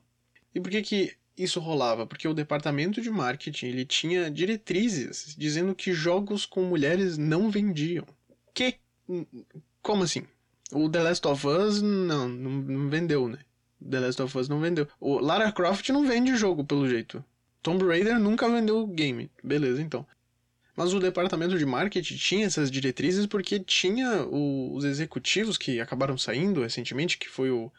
[0.53, 2.05] E por que que isso rolava?
[2.05, 8.05] Porque o departamento de marketing ele tinha diretrizes dizendo que jogos com mulheres não vendiam.
[8.53, 8.75] Que?
[9.81, 10.25] Como assim?
[10.71, 13.39] O The Last of Us não, não, não vendeu, né?
[13.89, 14.87] The Last of Us não vendeu.
[14.99, 17.23] O Lara Croft não vende jogo, pelo jeito.
[17.61, 19.29] Tomb Raider nunca vendeu game.
[19.43, 20.05] Beleza, então.
[20.75, 26.17] Mas o departamento de marketing tinha essas diretrizes porque tinha o, os executivos que acabaram
[26.17, 27.71] saindo recentemente, que foi o,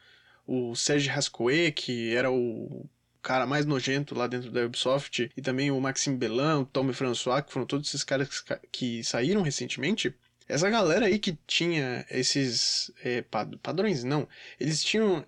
[0.47, 2.87] o Serge Hascoe, que era o
[3.23, 7.43] cara mais nojento lá dentro da Ubisoft, e também o Maxime Bellan, o Tommy François,
[7.43, 10.15] que foram todos esses caras que, que saíram recentemente.
[10.49, 13.23] Essa galera aí que tinha esses é,
[13.63, 14.29] padrões, não.
[14.61, 15.25] Eles tinham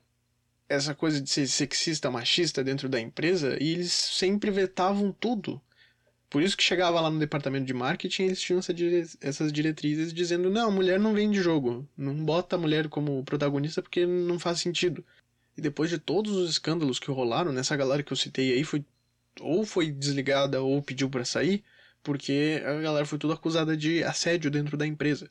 [0.74, 5.60] essa coisa de ser sexista, machista dentro da empresa e eles sempre vetavam tudo.
[6.30, 10.12] Por isso que chegava lá no departamento de marketing, eles tinham essa dire essas diretrizes
[10.12, 14.60] dizendo: não, mulher não vende jogo, não bota a mulher como protagonista porque não faz
[14.60, 15.04] sentido.
[15.56, 18.84] E depois de todos os escândalos que rolaram, nessa galera que eu citei aí foi
[19.40, 21.62] ou foi desligada ou pediu para sair,
[22.02, 25.30] porque a galera foi tudo acusada de assédio dentro da empresa.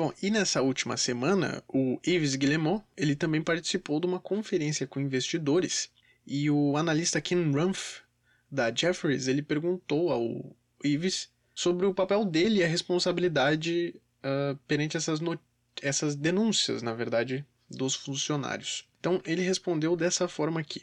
[0.00, 4.98] Bom, e nessa última semana, o Yves Guillemot, ele também participou de uma conferência com
[4.98, 5.90] investidores,
[6.26, 8.00] e o analista Ken Rumpf,
[8.50, 14.96] da Jefferies, ele perguntou ao Ives sobre o papel dele e a responsabilidade uh, perante
[14.96, 15.20] essas,
[15.82, 18.88] essas denúncias, na verdade, dos funcionários.
[19.00, 20.82] Então ele respondeu dessa forma aqui.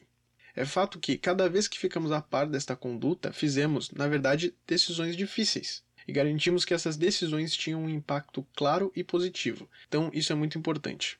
[0.56, 5.18] É fato que, cada vez que ficamos a par desta conduta, fizemos, na verdade, decisões
[5.18, 9.70] difíceis e garantimos que essas decisões tinham um impacto claro e positivo.
[9.88, 11.20] Então, isso é muito importante.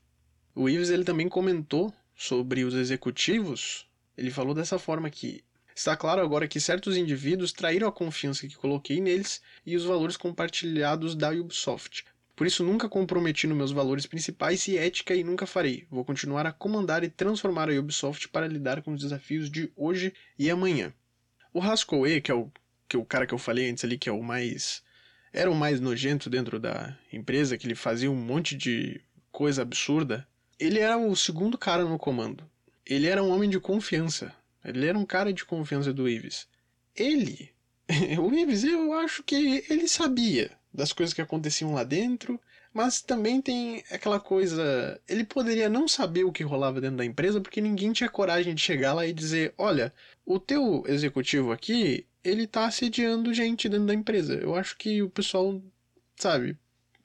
[0.56, 3.86] O Ives ele também comentou sobre os executivos.
[4.18, 5.44] Ele falou dessa forma que
[5.78, 10.18] Está claro agora que certos indivíduos traíram a confiança que coloquei neles e os valores
[10.18, 12.04] compartilhados da Ubisoft.
[12.36, 15.86] Por isso nunca comprometi nos meus valores principais e ética e nunca farei.
[15.88, 20.12] Vou continuar a comandar e transformar a Ubisoft para lidar com os desafios de hoje
[20.40, 20.92] e amanhã.
[21.54, 22.52] O Rascoe, que é o,
[22.88, 24.82] que o cara que eu falei antes ali, que é o mais.
[25.34, 30.28] Era o mais nojento dentro da empresa, que ele fazia um monte de coisa absurda.
[30.60, 32.50] Ele era o segundo cara no comando.
[32.86, 34.34] Ele era um homem de confiança.
[34.64, 36.48] Ele era um cara de confiança do Ives.
[36.96, 37.52] Ele,
[38.20, 42.40] o Ives, eu acho que ele sabia das coisas que aconteciam lá dentro,
[42.74, 45.00] mas também tem aquela coisa.
[45.08, 48.62] Ele poderia não saber o que rolava dentro da empresa porque ninguém tinha coragem de
[48.62, 49.94] chegar lá e dizer: olha,
[50.28, 54.34] o teu executivo aqui, ele tá assediando gente dentro da empresa.
[54.36, 55.62] Eu acho que o pessoal,
[56.18, 56.58] sabe,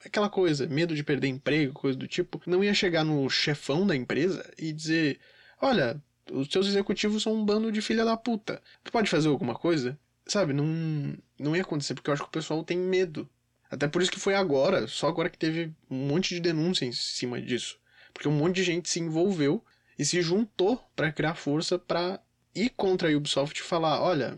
[0.04, 3.94] aquela coisa, medo de perder emprego, coisa do tipo, não ia chegar no chefão da
[3.94, 5.20] empresa e dizer:
[5.61, 8.61] olha, os seus executivos são um bando de filha da puta.
[8.82, 9.96] Tu pode fazer alguma coisa?
[10.26, 13.28] Sabe, não, não ia acontecer, porque eu acho que o pessoal tem medo.
[13.70, 16.92] Até por isso que foi agora, só agora que teve um monte de denúncia em
[16.92, 17.78] cima disso.
[18.12, 19.64] Porque um monte de gente se envolveu
[19.96, 22.20] e se juntou para criar força para
[22.54, 24.36] ir contra a Ubisoft e falar: olha,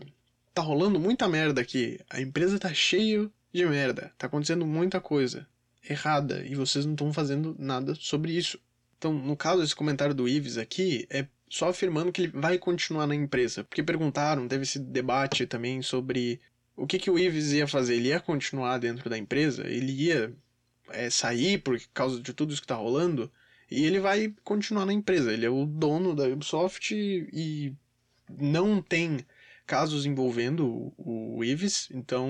[0.53, 5.47] tá rolando muita merda aqui, a empresa tá cheia de merda, tá acontecendo muita coisa
[5.89, 8.59] errada e vocês não estão fazendo nada sobre isso.
[8.97, 13.05] Então, no caso desse comentário do Ives aqui, é só afirmando que ele vai continuar
[13.07, 13.63] na empresa.
[13.63, 16.39] Porque perguntaram, teve esse debate também sobre
[16.75, 17.95] o que, que o Ives ia fazer.
[17.95, 19.67] Ele ia continuar dentro da empresa?
[19.67, 20.33] Ele ia
[20.89, 23.31] é, sair por causa de tudo isso que está rolando?
[23.69, 25.31] E ele vai continuar na empresa.
[25.31, 27.73] Ele é o dono da Ubisoft e
[28.29, 29.25] não tem
[29.65, 32.29] casos envolvendo o Ives, então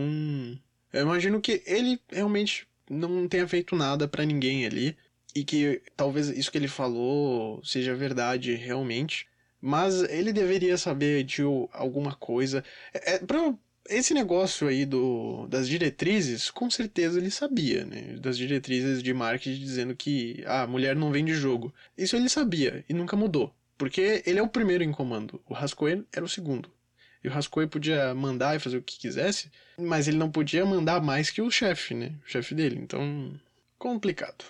[0.93, 4.95] eu imagino que ele realmente não tenha feito nada para ninguém ali
[5.35, 9.27] e que talvez isso que ele falou seja verdade realmente,
[9.59, 11.41] mas ele deveria saber de
[11.73, 12.63] alguma coisa.
[12.93, 13.53] É, é pra,
[13.89, 18.17] esse negócio aí do, das diretrizes, com certeza ele sabia, né?
[18.19, 21.73] Das diretrizes de marketing dizendo que a ah, mulher não vende jogo.
[21.97, 23.53] Isso ele sabia e nunca mudou.
[23.77, 25.41] Porque ele é o primeiro em comando.
[25.45, 26.71] O Rascoe era o segundo.
[27.23, 31.01] E o Rascoe podia mandar e fazer o que quisesse, mas ele não podia mandar
[31.01, 32.13] mais que o chefe, né?
[32.25, 32.79] O chefe dele.
[32.79, 33.39] Então,
[33.79, 34.45] complicado.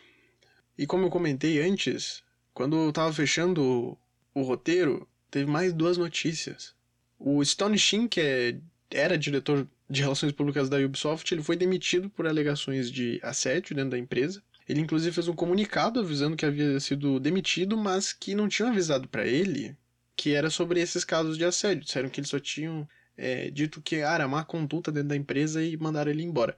[0.78, 2.22] E como eu comentei antes,
[2.54, 3.97] quando eu tava fechando
[4.34, 6.76] o roteiro, teve mais duas notícias.
[7.18, 8.58] O Stone Shin, que é,
[8.91, 13.91] era diretor de relações públicas da Ubisoft, ele foi demitido por alegações de assédio dentro
[13.91, 14.43] da empresa.
[14.68, 19.07] Ele inclusive fez um comunicado avisando que havia sido demitido, mas que não tinham avisado
[19.07, 19.78] para ele
[20.16, 21.84] que era sobre esses casos de assédio.
[21.84, 22.88] Disseram que eles só tinham
[23.18, 26.55] é, dito que ah, era má conduta dentro da empresa e mandaram ele embora.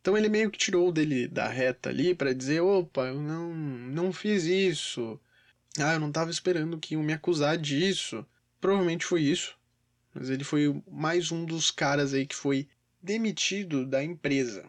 [0.00, 4.12] Então ele meio que tirou dele da reta ali para dizer: opa, eu não, não
[4.12, 5.20] fiz isso.
[5.78, 8.26] Ah, eu não tava esperando que iam me acusar disso.
[8.60, 9.56] Provavelmente foi isso.
[10.14, 12.68] Mas ele foi mais um dos caras aí que foi
[13.00, 14.64] demitido da empresa.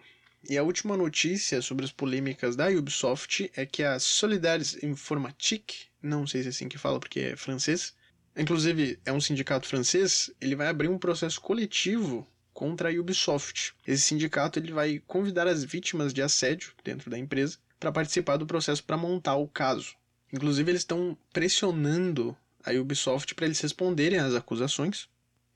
[0.49, 6.25] E a última notícia sobre as polêmicas da Ubisoft é que a Solidaires Informatique, não
[6.25, 7.93] sei se é assim que fala porque é francês,
[8.35, 13.73] inclusive é um sindicato francês, ele vai abrir um processo coletivo contra a Ubisoft.
[13.85, 18.45] Esse sindicato ele vai convidar as vítimas de assédio dentro da empresa para participar do
[18.45, 19.95] processo para montar o caso.
[20.33, 25.07] Inclusive eles estão pressionando a Ubisoft para eles responderem às acusações.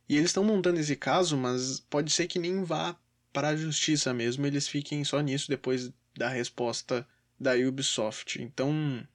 [0.08, 2.96] E eles estão montando esse caso, mas pode ser que nem vá
[3.36, 7.06] para a justiça mesmo, eles fiquem só nisso depois da resposta
[7.38, 8.42] da Ubisoft.
[8.42, 9.06] Então,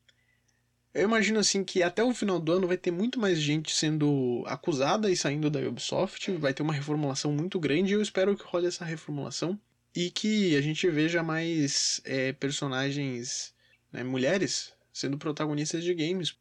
[0.92, 4.44] eu imagino assim que até o final do ano vai ter muito mais gente sendo
[4.46, 8.44] acusada e saindo da Ubisoft, vai ter uma reformulação muito grande e eu espero que
[8.44, 9.58] role essa reformulação
[9.96, 13.54] e que a gente veja mais é, personagens,
[13.90, 16.36] né, mulheres, sendo protagonistas de games.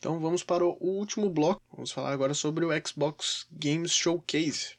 [0.00, 4.76] Então vamos para o último bloco, vamos falar agora sobre o Xbox Games Showcase.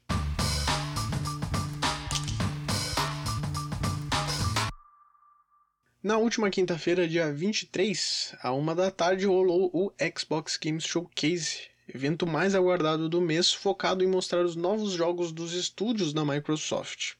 [6.10, 12.26] Na última quinta-feira, dia 23, a uma da tarde, rolou o Xbox Games Showcase, evento
[12.26, 17.14] mais aguardado do mês, focado em mostrar os novos jogos dos estúdios da Microsoft.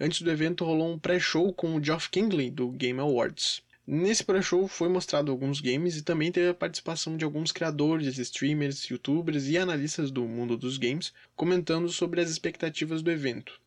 [0.00, 3.62] Antes do evento, rolou um pré-show com o Geoff Kingley, do Game Awards.
[3.86, 8.82] Nesse pré-show foi mostrado alguns games e também teve a participação de alguns criadores, streamers,
[8.90, 13.60] youtubers e analistas do mundo dos games comentando sobre as expectativas do evento.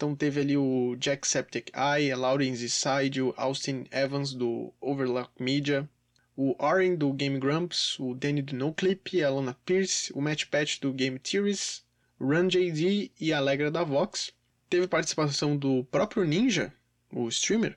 [0.00, 5.86] Então teve ali o Jacksepticeye, a Laurence Side, o Austin Evans do Overlock Media,
[6.34, 10.80] o Oren do Game Grumps, o Danny do NoClip, a Lana Pierce, o Matt Patch
[10.80, 11.84] do Game Theories,
[12.18, 14.32] Run JD e a Alegra da Vox.
[14.70, 16.72] Teve participação do próprio Ninja,
[17.12, 17.76] o streamer,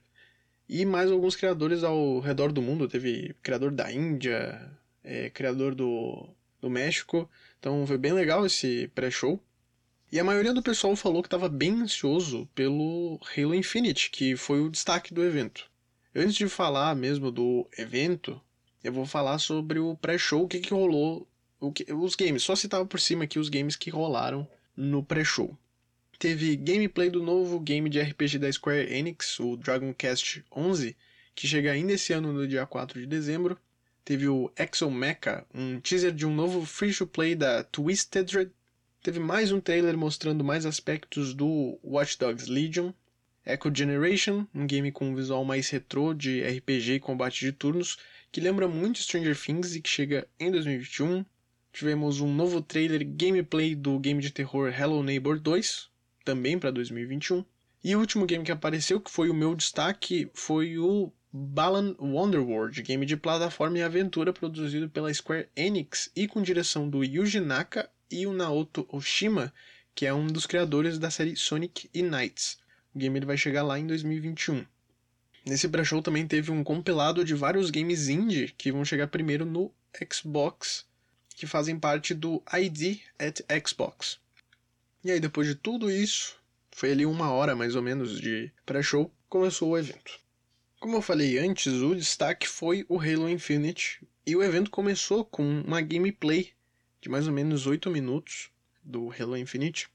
[0.70, 2.88] e mais alguns criadores ao redor do mundo.
[2.88, 4.72] Teve criador da Índia,
[5.04, 6.30] é, criador do,
[6.62, 7.30] do México.
[7.60, 9.44] Então foi bem legal esse pré-show.
[10.14, 14.62] E a maioria do pessoal falou que estava bem ansioso pelo Halo Infinite, que foi
[14.62, 15.68] o destaque do evento.
[16.16, 18.40] Antes de falar mesmo do evento,
[18.84, 21.28] eu vou falar sobre o pré-show, o que, que rolou,
[21.60, 22.44] o que, os games.
[22.44, 24.48] Só citava por cima aqui os games que rolaram
[24.78, 25.58] no pré-show.
[26.20, 30.96] Teve gameplay do novo game de RPG da Square Enix, o Dragon Quest 11,
[31.34, 33.58] que chega ainda esse ano no dia 4 de dezembro.
[34.06, 38.52] Teve o Exo Mecha, um teaser de um novo free-to-play da Twisted
[39.04, 42.94] Teve mais um trailer mostrando mais aspectos do Watch Dogs Legion.
[43.46, 47.98] Echo Generation, um game com um visual mais retrô de RPG e combate de turnos,
[48.32, 51.26] que lembra muito Stranger Things e que chega em 2021.
[51.74, 55.90] Tivemos um novo trailer gameplay do game de terror Hello Neighbor 2,
[56.24, 57.44] também para 2021.
[57.84, 62.82] E o último game que apareceu, que foi o meu destaque, foi o Balan Wonderworld,
[62.82, 67.90] game de plataforma e aventura produzido pela Square Enix e com direção do Yuji Naka
[68.14, 69.52] e o Naoto Oshima,
[69.96, 72.60] que é um dos criadores da série Sonic e Knights.
[72.94, 74.66] O game ele vai chegar lá em 2021.
[75.46, 79.74] Nesse pré-show também teve um compilado de vários games indie que vão chegar primeiro no
[80.12, 80.86] Xbox,
[81.36, 84.20] que fazem parte do ID at Xbox.
[85.04, 86.38] E aí, depois de tudo isso,
[86.72, 90.20] foi ali uma hora mais ou menos de pré-show, começou o evento.
[90.80, 95.62] Como eu falei antes, o destaque foi o Halo Infinite, e o evento começou com
[95.62, 96.54] uma gameplay
[97.04, 98.50] de mais ou menos 8 minutos
[98.82, 99.90] do Halo Infinite.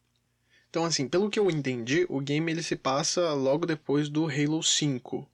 [0.68, 4.62] Então, assim, pelo que eu entendi, o game ele se passa logo depois do Halo
[4.62, 5.26] 5.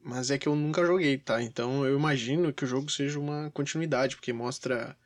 [0.00, 1.42] Mas é que eu nunca joguei, tá?
[1.42, 4.96] Então eu imagino que o jogo seja uma continuidade, porque mostra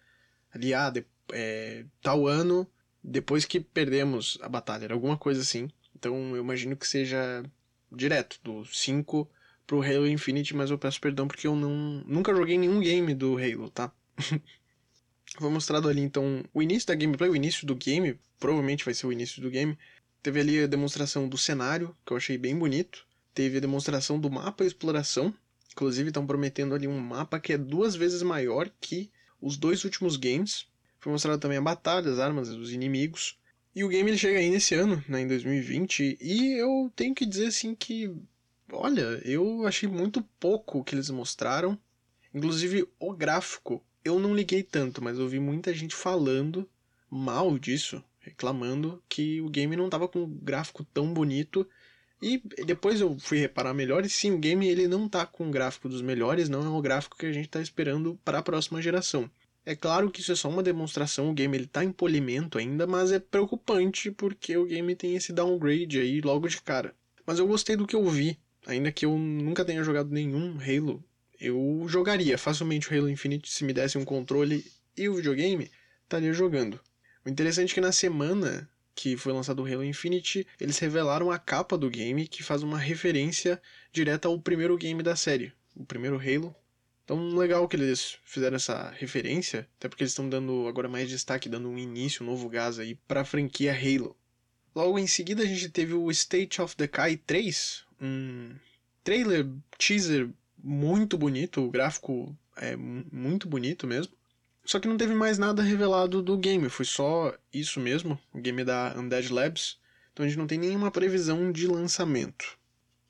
[0.52, 2.66] ali, ah, de, é, tal ano,
[3.02, 5.70] depois que perdemos a batalha, alguma coisa assim.
[5.96, 7.42] Então eu imagino que seja
[7.90, 9.26] direto, do 5
[9.66, 13.38] pro Halo Infinite, mas eu peço perdão porque eu não, nunca joguei nenhum game do
[13.38, 13.90] Halo, tá?
[15.38, 19.06] Foi mostrado ali então o início da gameplay, o início do game, provavelmente vai ser
[19.06, 19.78] o início do game.
[20.22, 23.06] Teve ali a demonstração do cenário, que eu achei bem bonito.
[23.32, 25.32] Teve a demonstração do mapa e exploração.
[25.72, 29.10] Inclusive estão prometendo ali um mapa que é duas vezes maior que
[29.40, 30.66] os dois últimos games.
[30.98, 33.38] Foi mostrado também a batalha, as armas, os inimigos.
[33.74, 37.24] E o game ele chega aí nesse ano, né, em 2020, e eu tenho que
[37.24, 38.12] dizer assim que,
[38.72, 41.78] olha, eu achei muito pouco o que eles mostraram.
[42.34, 46.68] Inclusive o gráfico eu não liguei tanto, mas eu vi muita gente falando
[47.10, 51.66] mal disso, reclamando que o game não estava com um gráfico tão bonito.
[52.22, 55.50] E depois eu fui reparar melhor, e sim, o game ele não tá com um
[55.50, 58.82] gráfico dos melhores, não é o gráfico que a gente está esperando para a próxima
[58.82, 59.30] geração.
[59.64, 62.86] É claro que isso é só uma demonstração, o game ele tá em polimento ainda,
[62.86, 66.94] mas é preocupante porque o game tem esse downgrade aí logo de cara.
[67.26, 71.02] Mas eu gostei do que eu vi, ainda que eu nunca tenha jogado nenhum Halo,
[71.40, 74.64] eu jogaria facilmente o Halo Infinite se me desse um controle
[74.96, 75.70] e o videogame,
[76.02, 76.78] estaria jogando.
[77.24, 81.38] O interessante é que na semana que foi lançado o Halo Infinite, eles revelaram a
[81.38, 83.60] capa do game que faz uma referência
[83.92, 86.54] direta ao primeiro game da série, o primeiro Halo.
[87.04, 91.48] Então, legal que eles fizeram essa referência, até porque eles estão dando agora mais destaque,
[91.48, 94.14] dando um início, um novo gás aí pra franquia Halo.
[94.74, 98.54] Logo em seguida a gente teve o State of Decay 3, um
[99.02, 100.28] trailer, teaser
[100.62, 104.12] muito bonito, o gráfico é muito bonito mesmo.
[104.64, 108.62] Só que não teve mais nada revelado do game, foi só isso mesmo, o game
[108.62, 109.78] da Undead Labs.
[110.12, 112.58] Então a gente não tem nenhuma previsão de lançamento.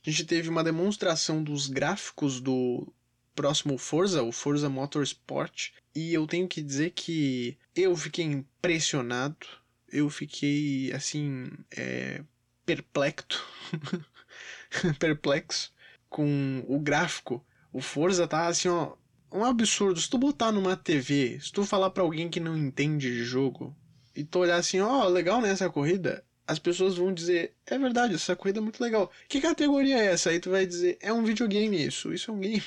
[0.06, 2.90] A gente teve uma demonstração dos gráficos do
[3.34, 9.46] próximo Forza, o Forza Motorsport, e eu tenho que dizer que eu fiquei impressionado,
[9.92, 12.22] eu fiquei assim, é,
[12.64, 13.44] perplexo,
[14.98, 15.72] perplexo
[16.10, 17.42] com o gráfico.
[17.72, 18.94] O Forza tá assim, ó,
[19.32, 19.98] um absurdo.
[19.98, 23.74] Se tu botar numa TV, se tu falar para alguém que não entende de jogo
[24.14, 27.78] e tu olhar assim, ó, oh, legal nessa né, corrida, as pessoas vão dizer, é
[27.78, 29.10] verdade, essa corrida é muito legal.
[29.28, 30.30] Que categoria é essa?
[30.30, 32.62] Aí tu vai dizer, é um videogame isso, isso é um game.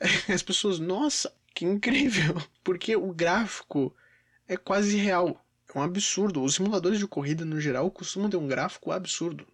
[0.32, 3.94] As pessoas, nossa, que incrível, porque o gráfico
[4.46, 5.44] é quase real.
[5.74, 6.42] É um absurdo.
[6.42, 9.46] Os simuladores de corrida, no geral, costumam ter um gráfico absurdo.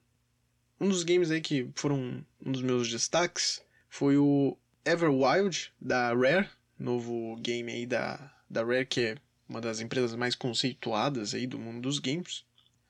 [0.81, 6.49] Um dos games aí que foram um dos meus destaques foi o Everwild, da Rare,
[6.79, 9.17] novo game aí da, da Rare, que é
[9.49, 12.45] uma das empresas mais conceituadas aí do mundo dos games.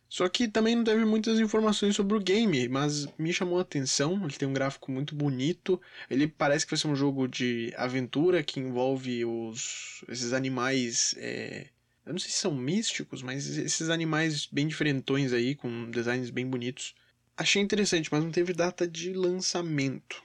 [0.08, 4.14] Só que também não teve muitas informações sobre o game, mas me chamou a atenção.
[4.24, 5.80] Ele tem um gráfico muito bonito.
[6.08, 11.14] Ele parece que vai ser um jogo de aventura que envolve os esses animais.
[11.18, 11.66] É...
[12.04, 16.46] Eu não sei se são místicos, mas esses animais bem diferentões aí, com designs bem
[16.46, 16.94] bonitos.
[17.36, 20.22] Achei interessante, mas não teve data de lançamento.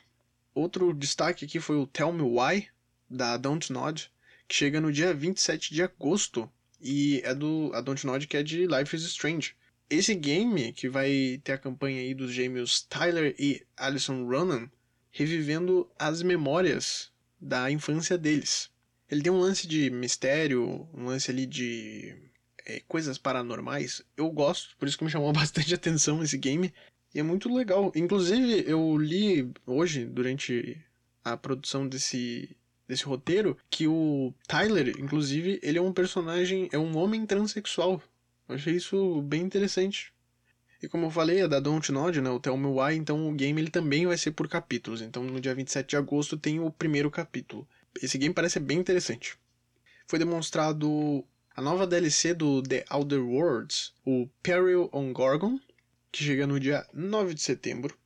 [0.53, 2.69] Outro destaque aqui foi o Tell Me Why,
[3.09, 4.09] da Don't Nod,
[4.47, 6.49] que chega no dia 27 de agosto.
[6.79, 7.69] E é do.
[7.73, 9.55] A Don't Nod que é de Life is Strange.
[9.89, 14.71] Esse game, que vai ter a campanha aí dos gêmeos Tyler e Alison Ronan,
[15.11, 18.69] revivendo as memórias da infância deles.
[19.09, 22.15] Ele tem um lance de mistério, um lance ali de
[22.65, 24.01] é, coisas paranormais.
[24.15, 26.73] Eu gosto, por isso que me chamou bastante atenção esse game.
[27.13, 27.91] E é muito legal.
[27.95, 30.79] Inclusive, eu li hoje, durante
[31.23, 32.55] a produção desse,
[32.87, 38.01] desse roteiro, que o Tyler, inclusive, ele é um personagem, é um homem transexual.
[38.47, 40.13] Eu achei isso bem interessante.
[40.81, 43.33] E como eu falei, é da Don't Nod, né, o Tell Me Why, então o
[43.33, 45.01] game ele também vai ser por capítulos.
[45.01, 47.67] Então no dia 27 de agosto tem o primeiro capítulo.
[48.01, 49.37] Esse game parece bem interessante.
[50.07, 51.23] Foi demonstrado
[51.55, 55.59] a nova DLC do The Outer Worlds, o Peril on Gorgon,
[56.11, 57.97] que chega no dia 9 de setembro.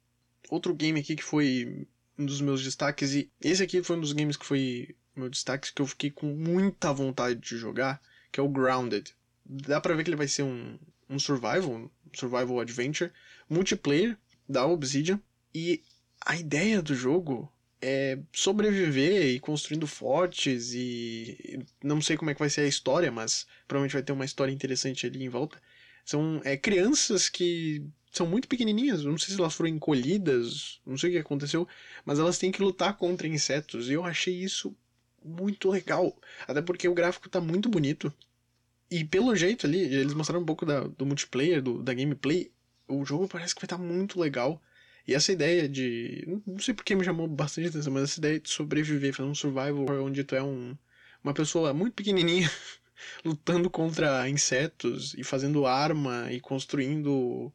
[0.49, 1.87] Outro game aqui que foi
[2.17, 5.73] um dos meus destaques, e esse aqui foi um dos games que foi meu destaque,
[5.73, 8.01] que eu fiquei com muita vontade de jogar,
[8.31, 9.13] que é o Grounded.
[9.45, 10.77] Dá pra ver que ele vai ser um,
[11.09, 13.11] um survival, um survival adventure,
[13.49, 15.19] multiplayer da Obsidian,
[15.53, 15.81] e
[16.25, 17.51] a ideia do jogo
[17.81, 23.11] é sobreviver e construindo fortes e não sei como é que vai ser a história,
[23.11, 25.61] mas provavelmente vai ter uma história interessante ali em volta.
[26.05, 31.09] São é, crianças que são muito pequenininhas, não sei se elas foram encolhidas, não sei
[31.09, 31.67] o que aconteceu,
[32.05, 33.89] mas elas têm que lutar contra insetos.
[33.89, 34.75] E eu achei isso
[35.23, 36.15] muito legal.
[36.47, 38.13] Até porque o gráfico tá muito bonito.
[38.89, 42.51] E pelo jeito ali, eles mostraram um pouco da, do multiplayer, do, da gameplay.
[42.87, 44.61] O jogo parece que vai estar tá muito legal.
[45.07, 46.39] E essa ideia de.
[46.45, 49.85] Não sei porque me chamou bastante atenção, mas essa ideia de sobreviver, fazer um survival
[50.03, 50.75] onde tu é um,
[51.23, 52.49] uma pessoa muito pequenininha
[53.23, 57.51] lutando contra insetos e fazendo arma e construindo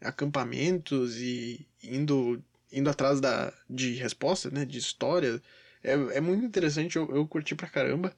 [0.00, 2.42] acampamentos e indo
[2.72, 5.40] indo atrás da, de respostas, né, de história.
[5.82, 8.14] É, é muito interessante, eu, eu curti pra caramba.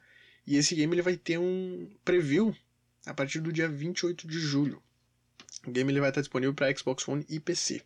[0.46, 2.56] E esse game ele vai ter um preview
[3.04, 4.82] a partir do dia 28 de julho.
[5.66, 7.82] O game ele vai estar disponível para Xbox One e PC.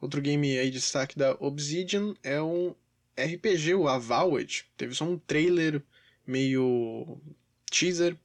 [0.00, 2.74] Outro game aí de destaque da Obsidian é um
[3.16, 4.64] RPG, o Avowed.
[4.76, 5.82] Teve só um trailer
[6.26, 7.20] meio
[7.70, 8.16] teaser.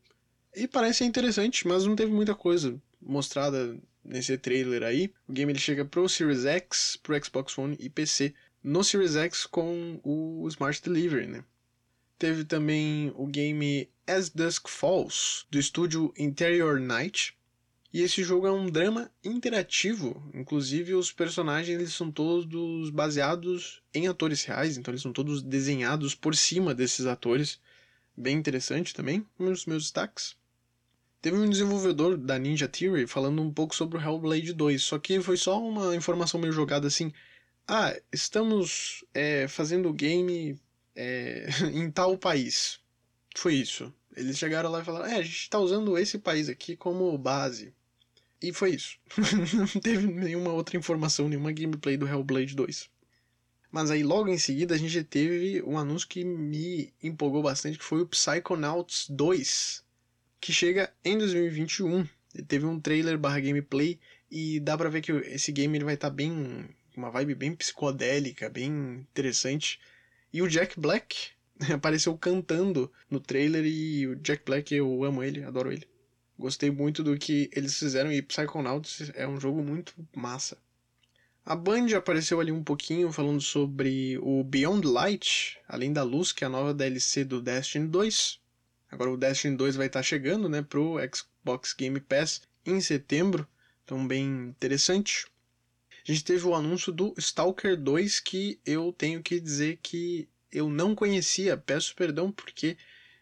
[0.60, 5.14] E parece interessante, mas não teve muita coisa mostrada nesse trailer aí.
[5.28, 8.34] O game ele chega pro Series X, pro Xbox One e PC.
[8.64, 11.44] No Series X com o Smart Delivery, né?
[12.18, 17.38] Teve também o game As Dusk Falls, do estúdio Interior Night.
[17.94, 24.08] E esse jogo é um drama interativo, inclusive os personagens eles são todos baseados em
[24.08, 27.60] atores reais, então eles são todos desenhados por cima desses atores
[28.18, 30.36] bem interessante também, um dos meus destaques.
[31.28, 35.20] Teve um desenvolvedor da Ninja Theory falando um pouco sobre o Hellblade 2, só que
[35.20, 37.12] foi só uma informação meio jogada assim.
[37.68, 40.58] Ah, estamos é, fazendo o game
[40.96, 42.80] é, em tal país.
[43.36, 43.94] Foi isso.
[44.16, 47.74] Eles chegaram lá e falaram: é, a gente está usando esse país aqui como base.
[48.42, 48.98] E foi isso.
[49.54, 52.90] Não teve nenhuma outra informação, nenhuma gameplay do Hellblade 2.
[53.70, 57.84] Mas aí logo em seguida a gente teve um anúncio que me empolgou bastante, que
[57.84, 59.86] foi o Psychonauts 2,
[60.40, 62.08] que chega em 2021.
[62.34, 65.96] Ele teve um trailer barra gameplay e dá pra ver que esse game ele vai
[65.96, 66.66] estar tá bem.
[66.96, 69.80] uma vibe bem psicodélica, bem interessante.
[70.32, 71.32] E o Jack Black
[71.74, 75.88] apareceu cantando no trailer e o Jack Black eu amo ele, adoro ele.
[76.38, 80.58] Gostei muito do que eles fizeram e Psychonauts é um jogo muito massa.
[81.44, 86.44] A Band apareceu ali um pouquinho falando sobre o Beyond Light, além da luz, que
[86.44, 88.40] é a nova DLC do Destiny 2.
[88.92, 93.48] Agora o Destiny 2 vai estar tá chegando, né, pro Xbox Game Pass em setembro,
[93.84, 95.28] então bem interessante.
[96.08, 100.70] A gente teve o anúncio do Stalker 2 que eu tenho que dizer que eu
[100.70, 102.78] não conhecia, peço perdão porque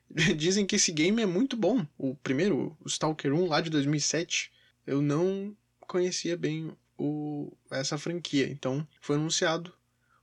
[0.38, 1.86] dizem que esse game é muito bom.
[1.97, 4.51] O primeiro, o Stalker 1 lá de 2007,
[4.86, 8.47] eu não conhecia bem o, essa franquia.
[8.47, 9.74] Então foi anunciado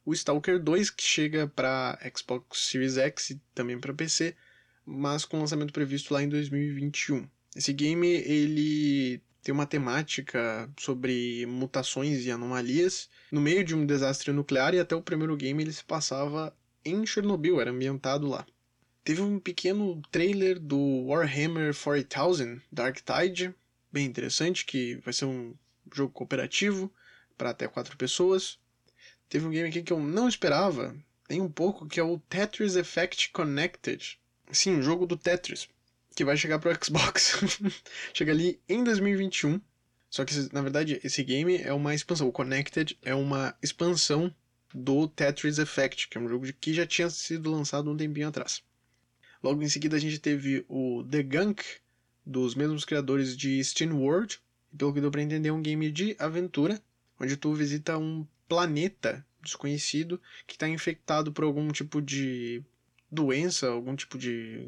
[0.05, 4.37] o Stalker 2 que chega para Xbox Series X e também para PC,
[4.85, 7.29] mas com lançamento previsto lá em 2021.
[7.55, 14.33] Esse game ele tem uma temática sobre mutações e anomalias no meio de um desastre
[14.33, 18.47] nuclear e até o primeiro game ele se passava em Chernobyl, era ambientado lá.
[19.05, 23.53] Teve um pequeno trailer do Warhammer 40,000 Dark Tide,
[23.91, 25.55] bem interessante, que vai ser um
[25.93, 26.93] jogo cooperativo
[27.37, 28.59] para até quatro pessoas.
[29.29, 32.77] Teve um game aqui que eu não esperava, tem um pouco, que é o Tetris
[32.77, 34.21] Effect Connected.
[34.53, 35.69] Sim, um jogo do Tetris,
[36.15, 37.39] que vai chegar pro Xbox.
[38.13, 39.61] Chega ali em 2021.
[40.11, 42.29] Só que, na verdade, esse game é uma expansão.
[42.29, 44.33] O Connected é uma expansão
[44.75, 48.63] do Tetris Effect, que é um jogo que já tinha sido lançado um tempinho atrás.
[49.43, 51.65] Logo em seguida a gente teve o The Gunk,
[52.25, 54.39] dos mesmos criadores de Steam World,
[54.77, 56.81] pelo que deu para entender, é um game de aventura,
[57.19, 62.63] onde tu visita um planeta desconhecido que está infectado por algum tipo de
[63.13, 64.67] doença, algum tipo de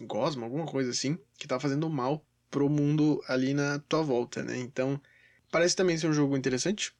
[0.00, 4.58] gosma, alguma coisa assim, que está fazendo mal pro mundo ali na tua volta, né?
[4.58, 5.00] Então,
[5.50, 6.92] parece também ser um jogo interessante.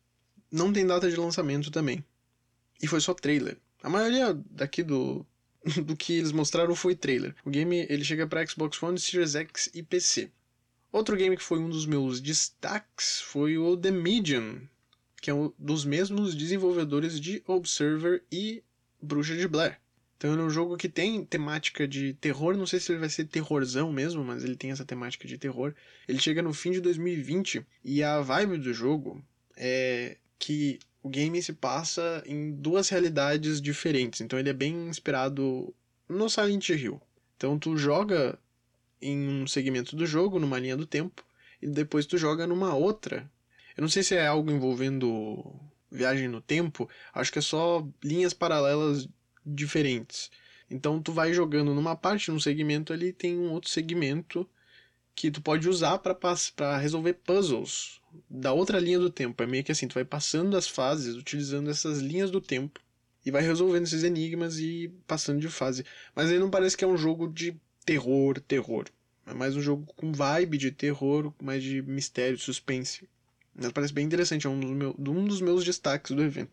[0.51, 2.05] Não tem data de lançamento também.
[2.80, 3.59] E foi só trailer.
[3.82, 5.26] A maioria daqui do
[5.84, 7.34] do que eles mostraram foi trailer.
[7.45, 10.30] O game ele chega para Xbox One, Series X e PC.
[10.93, 14.61] Outro game que foi um dos meus destaques foi o The Medium,
[15.20, 18.62] que é um dos mesmos desenvolvedores de Observer e
[19.03, 19.80] Bruxa de Blair.
[20.16, 23.26] Então é um jogo que tem temática de terror, não sei se ele vai ser
[23.26, 25.74] terrorzão mesmo, mas ele tem essa temática de terror.
[26.08, 29.22] Ele chega no fim de 2020 e a vibe do jogo
[29.56, 34.20] é que o game se passa em duas realidades diferentes.
[34.20, 35.74] Então ele é bem inspirado
[36.08, 37.00] no Silent Hill.
[37.36, 38.38] Então tu joga
[39.00, 41.22] em um segmento do jogo, numa linha do tempo,
[41.60, 43.30] e depois tu joga numa outra.
[43.76, 45.54] Eu não sei se é algo envolvendo
[45.90, 49.08] viagem no tempo, acho que é só linhas paralelas
[49.47, 50.30] diferentes.
[50.68, 54.49] Então tu vai jogando numa parte, num segmento ali, tem um outro segmento
[55.14, 59.42] que tu pode usar para resolver puzzles da outra linha do tempo.
[59.42, 62.80] É meio que assim, tu vai passando as fases utilizando essas linhas do tempo
[63.24, 65.84] e vai resolvendo esses enigmas e passando de fase.
[66.14, 68.86] Mas aí não parece que é um jogo de terror, terror.
[69.26, 73.09] É mais um jogo com vibe de terror, mais de mistério, suspense.
[73.55, 76.53] Mas parece bem interessante, é um dos, meu, um dos meus destaques do evento.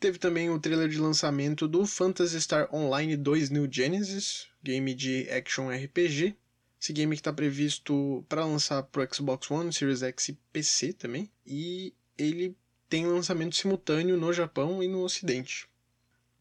[0.00, 5.28] Teve também o trailer de lançamento do Phantasy Star Online 2 New Genesis, game de
[5.30, 6.34] action RPG.
[6.80, 10.94] Esse game que está previsto para lançar para o Xbox One, Series X e PC
[10.94, 11.30] também.
[11.46, 12.56] E ele
[12.88, 15.68] tem lançamento simultâneo no Japão e no Ocidente.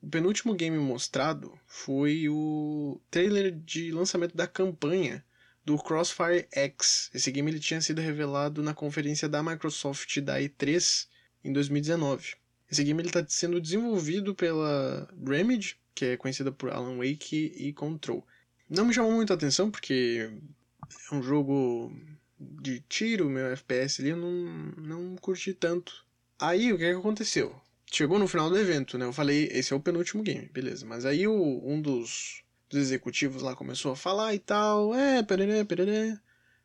[0.02, 5.22] O penúltimo game mostrado foi o trailer de lançamento da campanha
[5.66, 7.12] do Crossfire X.
[7.14, 11.10] Esse game ele tinha sido revelado na conferência da Microsoft da E3
[11.44, 12.39] em 2019.
[12.72, 18.26] Esse game está sendo desenvolvido pela Remedy, que é conhecida por Alan Wake e Control.
[18.70, 20.30] Não me chamou muita atenção porque
[21.12, 21.92] é um jogo
[22.40, 24.32] de tiro, meu FPS ali, eu não,
[24.78, 26.06] não curti tanto.
[26.40, 27.60] Aí o que, é que aconteceu?
[27.92, 29.06] chegou no final do evento, né?
[29.06, 30.86] Eu falei, esse é o penúltimo game, beleza.
[30.86, 35.66] Mas aí o, um dos, dos executivos lá começou a falar e tal, é, pererê,
[35.66, 36.18] pererê,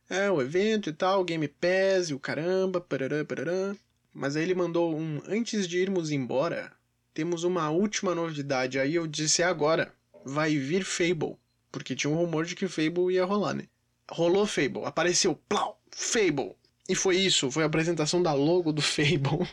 [0.08, 3.76] é o evento e tal, Game Pass e o caramba, pererê, pererê.
[4.14, 6.72] Mas aí ele mandou um, antes de irmos embora,
[7.12, 8.78] temos uma última novidade.
[8.78, 9.92] Aí eu disse, é agora,
[10.24, 11.36] vai vir Fable.
[11.72, 13.66] Porque tinha um rumor de que Fable ia rolar, né?
[14.08, 16.54] Rolou Fable, apareceu, plau, Fable.
[16.88, 19.48] E foi isso, foi a apresentação da logo do Fable.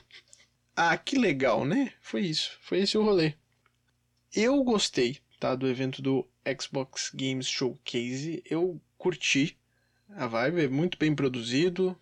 [0.76, 1.94] Ah, que legal, né?
[2.00, 2.52] Foi isso.
[2.62, 3.34] Foi esse o rolê.
[4.34, 5.56] Eu gostei, tá?
[5.56, 6.28] Do evento do
[6.60, 8.44] Xbox Games Showcase.
[8.46, 9.58] Eu curti
[10.10, 11.98] a vibe, é muito bem produzido.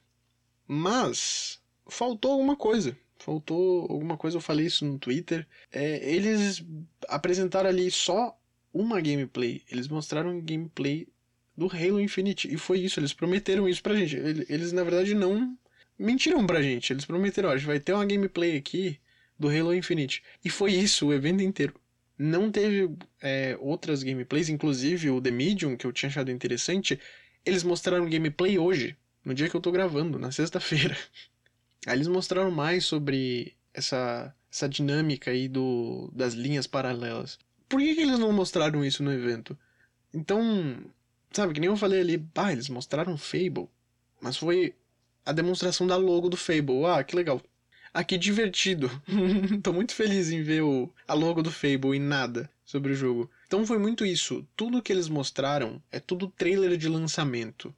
[0.67, 1.58] Mas
[1.89, 2.97] faltou alguma coisa.
[3.17, 5.45] Faltou alguma coisa, eu falei isso no Twitter.
[5.71, 6.63] É, eles
[7.07, 8.37] apresentaram ali só
[8.73, 9.61] uma gameplay.
[9.69, 11.07] Eles mostraram gameplay
[11.55, 12.51] do Halo Infinite.
[12.51, 14.15] E foi isso, eles prometeram isso pra gente.
[14.15, 15.57] Eles, na verdade, não
[15.97, 16.93] mentiram pra gente.
[16.93, 18.97] Eles prometeram, ó, a gente vai ter uma gameplay aqui
[19.37, 20.23] do Halo Infinite.
[20.43, 21.73] E foi isso o evento inteiro.
[22.17, 22.89] Não teve
[23.21, 26.99] é, outras gameplays, inclusive o The Medium, que eu tinha achado interessante.
[27.45, 30.97] Eles mostraram gameplay hoje, no dia que eu tô gravando, na sexta-feira.
[31.85, 37.39] Aí eles mostraram mais sobre essa, essa dinâmica aí do, das linhas paralelas.
[37.67, 39.57] Por que, que eles não mostraram isso no evento?
[40.13, 40.77] Então,
[41.31, 43.69] sabe, que nem eu falei ali, ah, eles mostraram Fable.
[44.19, 44.75] Mas foi
[45.25, 46.85] a demonstração da logo do Fable.
[46.85, 47.41] Ah, que legal.
[47.93, 48.89] Ah, que divertido.
[49.63, 53.29] Tô muito feliz em ver o, a logo do Fable e nada sobre o jogo.
[53.47, 54.45] Então foi muito isso.
[54.55, 57.73] Tudo que eles mostraram é tudo trailer de lançamento.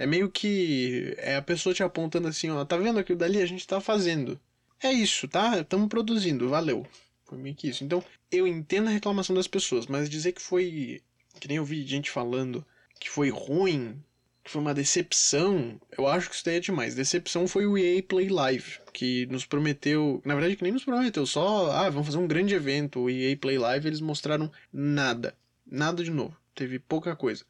[0.00, 3.42] É meio que é a pessoa te apontando assim, ó, tá vendo aquilo dali?
[3.42, 4.40] A gente tá fazendo.
[4.82, 5.60] É isso, tá?
[5.60, 6.86] Estamos produzindo, valeu.
[7.26, 7.84] Foi meio que isso.
[7.84, 11.02] Então, eu entendo a reclamação das pessoas, mas dizer que foi.
[11.38, 12.64] Que nem eu vi gente falando
[12.98, 14.02] que foi ruim,
[14.42, 16.94] que foi uma decepção, eu acho que isso daí é demais.
[16.94, 20.22] Decepção foi o EA Play Live, que nos prometeu.
[20.24, 21.70] Na verdade, que nem nos prometeu, só.
[21.72, 23.00] Ah, vamos fazer um grande evento.
[23.00, 25.36] O EA Play Live, eles mostraram nada.
[25.70, 26.34] Nada de novo.
[26.54, 27.44] Teve pouca coisa.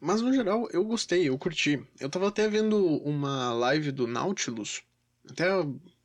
[0.00, 1.82] Mas no geral, eu gostei, eu curti.
[1.98, 4.82] Eu tava até vendo uma live do Nautilus,
[5.28, 5.50] até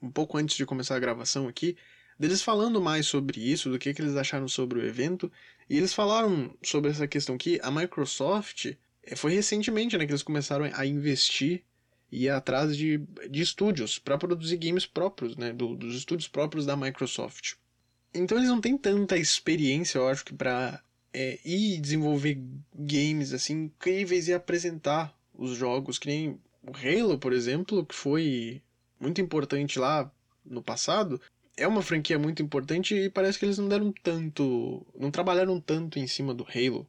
[0.02, 1.76] um pouco antes de começar a gravação aqui,
[2.18, 5.32] deles falando mais sobre isso, do que, que eles acharam sobre o evento.
[5.70, 8.74] E eles falaram sobre essa questão que a Microsoft
[9.04, 11.64] eh, foi recentemente né, que eles começaram a investir
[12.12, 12.98] e ir atrás de,
[13.30, 17.54] de estúdios para produzir games próprios, né, do, dos estúdios próprios da Microsoft.
[18.14, 20.82] Então eles não têm tanta experiência, eu acho que para
[21.14, 22.42] é, ir desenvolver
[22.74, 28.62] games assim incríveis e apresentar os jogos, que nem o Halo, por exemplo, que foi
[29.00, 30.12] muito importante lá
[30.46, 31.20] no passado.
[31.58, 34.86] É uma franquia muito importante e parece que eles não deram tanto.
[34.98, 36.88] não trabalharam tanto em cima do Halo.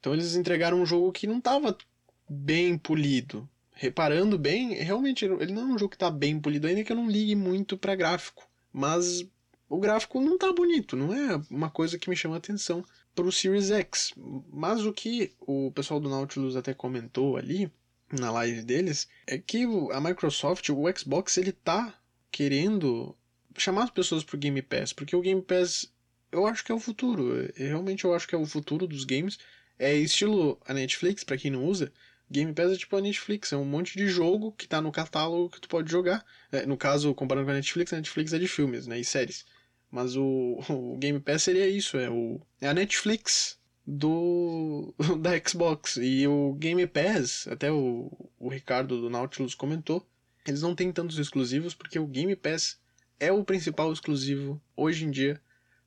[0.00, 1.76] Então eles entregaram um jogo que não estava
[2.28, 3.48] bem polido.
[3.74, 6.96] Reparando bem, realmente ele não é um jogo que está bem polido, ainda que eu
[6.96, 8.48] não ligue muito para gráfico.
[8.72, 9.24] Mas
[9.68, 12.84] o gráfico não tá bonito, não é uma coisa que me chama atenção
[13.18, 14.14] para o Series X.
[14.52, 17.70] Mas o que o pessoal do Nautilus até comentou ali
[18.12, 21.98] na live deles é que a Microsoft, o Xbox, ele tá
[22.30, 23.16] querendo
[23.56, 25.92] chamar as pessoas pro Game Pass, porque o Game Pass
[26.30, 27.50] eu acho que é o futuro.
[27.56, 29.36] Realmente eu acho que é o futuro dos games.
[29.76, 31.92] É estilo a Netflix, para quem não usa.
[32.30, 35.48] Game Pass é tipo a Netflix, é um monte de jogo que tá no catálogo
[35.50, 36.24] que tu pode jogar.
[36.52, 39.44] É, no caso, comparando com a Netflix, a Netflix é de filmes, né, e séries.
[39.90, 45.96] Mas o, o Game Pass seria isso, é, o, é a Netflix do da Xbox.
[45.96, 50.06] E o Game Pass, até o, o Ricardo do Nautilus comentou,
[50.46, 52.78] eles não têm tantos exclusivos porque o Game Pass
[53.18, 55.40] é o principal exclusivo hoje em dia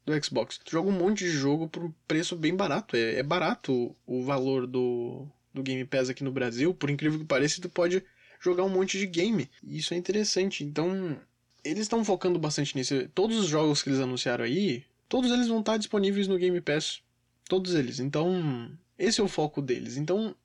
[0.06, 0.58] do Xbox.
[0.58, 2.96] Tu joga um monte de jogo por um preço bem barato.
[2.96, 6.74] É, é barato o valor do, do Game Pass aqui no Brasil.
[6.74, 8.04] Por incrível que pareça, tu pode
[8.40, 9.50] jogar um monte de game.
[9.64, 10.64] E isso é interessante.
[10.64, 11.20] Então,
[11.64, 13.08] eles estão focando bastante nisso.
[13.10, 17.02] Todos os jogos que eles anunciaram aí, todos eles vão estar disponíveis no Game Pass.
[17.48, 18.00] Todos eles.
[18.00, 19.98] Então, esse é o foco deles.
[19.98, 20.36] Então,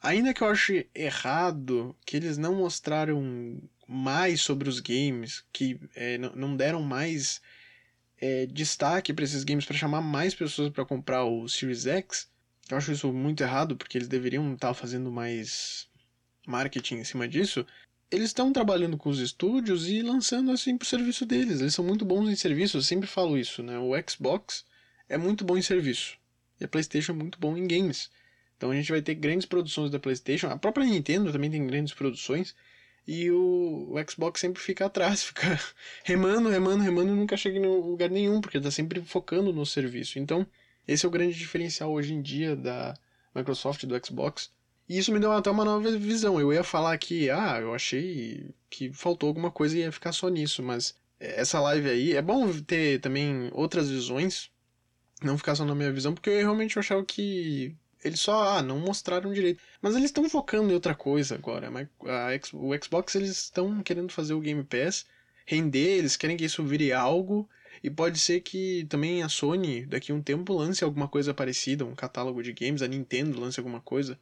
[0.00, 6.18] ainda que eu ache errado que eles não mostraram mais sobre os games, que é,
[6.18, 7.40] não deram mais
[8.20, 12.30] é, destaque para esses games para chamar mais pessoas para comprar o Series X,
[12.70, 15.88] eu acho isso muito errado, porque eles deveriam estar fazendo mais
[16.46, 17.66] marketing em cima disso
[18.12, 21.62] eles estão trabalhando com os estúdios e lançando assim pro serviço deles.
[21.62, 23.78] Eles são muito bons em serviço, eu sempre falo isso, né?
[23.78, 24.66] O Xbox
[25.08, 26.18] é muito bom em serviço.
[26.60, 28.10] E a PlayStation é muito bom em games.
[28.56, 31.94] Então a gente vai ter grandes produções da PlayStation, a própria Nintendo também tem grandes
[31.94, 32.54] produções.
[33.08, 35.58] E o, o Xbox sempre fica atrás, fica
[36.04, 40.18] remando, remando, remando e nunca chega em lugar nenhum, porque está sempre focando no serviço.
[40.18, 40.46] Então,
[40.86, 42.94] esse é o grande diferencial hoje em dia da
[43.34, 44.50] Microsoft do Xbox
[44.92, 46.38] e isso me deu até uma nova visão.
[46.38, 50.28] Eu ia falar que, ah, eu achei que faltou alguma coisa e ia ficar só
[50.28, 54.50] nisso, mas essa live aí, é bom ter também outras visões,
[55.22, 57.74] não ficar só na minha visão, porque eu realmente achava que
[58.04, 59.62] eles só, ah, não mostraram direito.
[59.80, 61.70] Mas eles estão focando em outra coisa agora.
[61.70, 65.06] A, o Xbox, eles estão querendo fazer o Game Pass
[65.46, 67.48] render, eles querem que isso vire algo.
[67.82, 71.84] E pode ser que também a Sony, daqui a um tempo, lance alguma coisa parecida,
[71.84, 74.18] um catálogo de games, a Nintendo lance alguma coisa.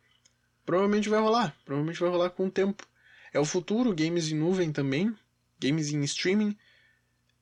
[0.65, 2.87] Provavelmente vai rolar, provavelmente vai rolar com o tempo.
[3.33, 5.15] É o futuro, games em nuvem também,
[5.59, 6.57] games em streaming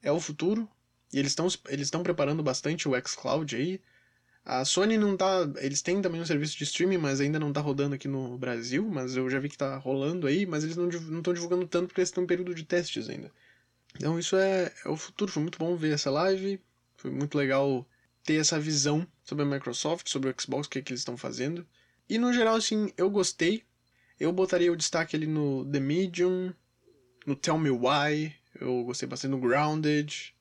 [0.03, 0.69] é o futuro.
[1.13, 3.81] E eles estão eles estão preparando bastante o xCloud aí.
[4.45, 7.61] A Sony não tá, eles têm também um serviço de streaming, mas ainda não tá
[7.61, 10.89] rodando aqui no Brasil, mas eu já vi que tá rolando aí, mas eles não
[10.89, 13.31] estão divulgando tanto porque eles estão em período de testes ainda.
[13.97, 15.31] Então isso é, é o futuro.
[15.31, 16.61] Foi muito bom ver essa live.
[16.97, 17.87] Foi muito legal
[18.25, 21.17] ter essa visão sobre a Microsoft, sobre o Xbox, o que, é que eles estão
[21.17, 21.67] fazendo.
[22.09, 23.63] E no geral, assim, eu gostei.
[24.19, 26.53] Eu botaria o destaque ali no The Medium,
[27.27, 28.35] no Tell Me Why.
[28.61, 30.35] Eu gostei bastante no Grounded.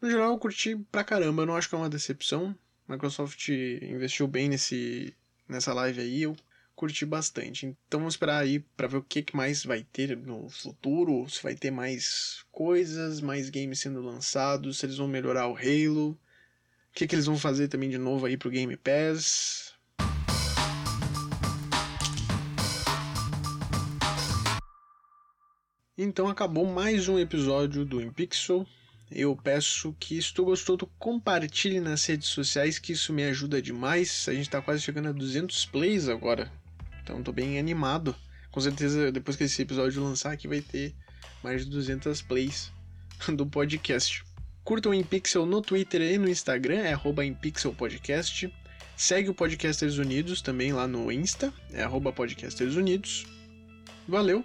[0.00, 1.42] No geral, eu curti pra caramba.
[1.42, 2.56] Eu não acho que é uma decepção.
[2.86, 5.14] Microsoft investiu bem nesse,
[5.48, 6.22] nessa live aí.
[6.22, 6.36] Eu
[6.78, 7.66] curti bastante.
[7.88, 11.56] Então vamos esperar aí para ver o que mais vai ter no futuro, se vai
[11.56, 16.18] ter mais coisas, mais games sendo lançados, se eles vão melhorar o Halo, o
[16.94, 19.67] que, que eles vão fazer também de novo aí pro Game Pass.
[26.00, 28.64] Então acabou mais um episódio do InPixel.
[29.10, 33.60] Eu peço que se tu gostou, tu compartilhe nas redes sociais, que isso me ajuda
[33.60, 34.24] demais.
[34.28, 36.52] A gente tá quase chegando a 200 plays agora.
[37.02, 38.14] Então tô bem animado.
[38.52, 40.94] Com certeza, depois que esse episódio lançar aqui, vai ter
[41.42, 42.70] mais de 200 plays
[43.34, 44.22] do podcast.
[44.62, 47.22] Curtam o InPixel no Twitter e no Instagram, é arroba.
[48.96, 53.26] Segue o Podcasters Unidos também lá no Insta, é arroba Podcasters Unidos.
[54.06, 54.44] Valeu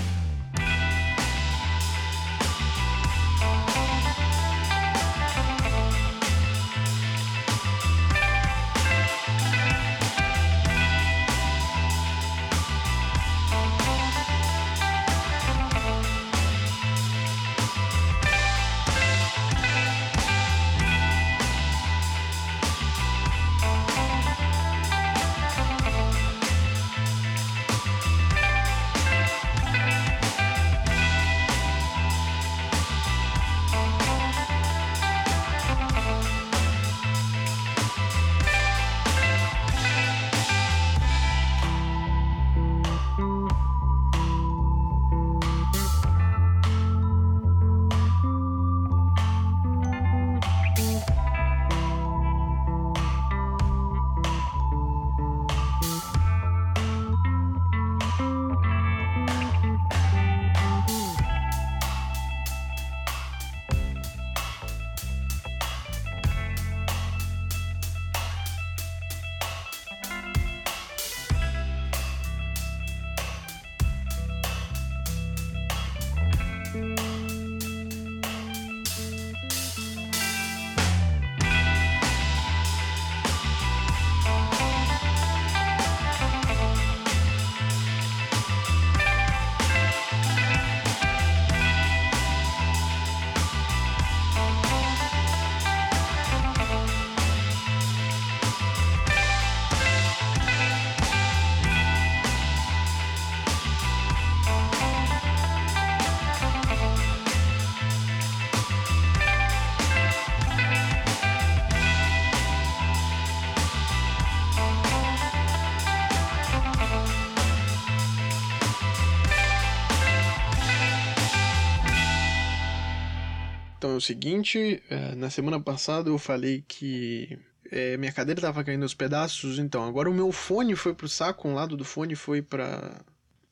[124.11, 127.39] Seguinte, é, na semana passada eu falei que
[127.71, 131.47] é, minha cadeira estava caindo aos pedaços, então agora o meu fone foi pro saco,
[131.47, 133.03] um lado do fone foi para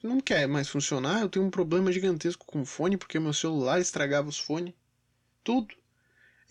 [0.04, 1.22] não quer mais funcionar.
[1.22, 4.74] Eu tenho um problema gigantesco com o fone porque meu celular estragava os fones,
[5.44, 5.74] tudo.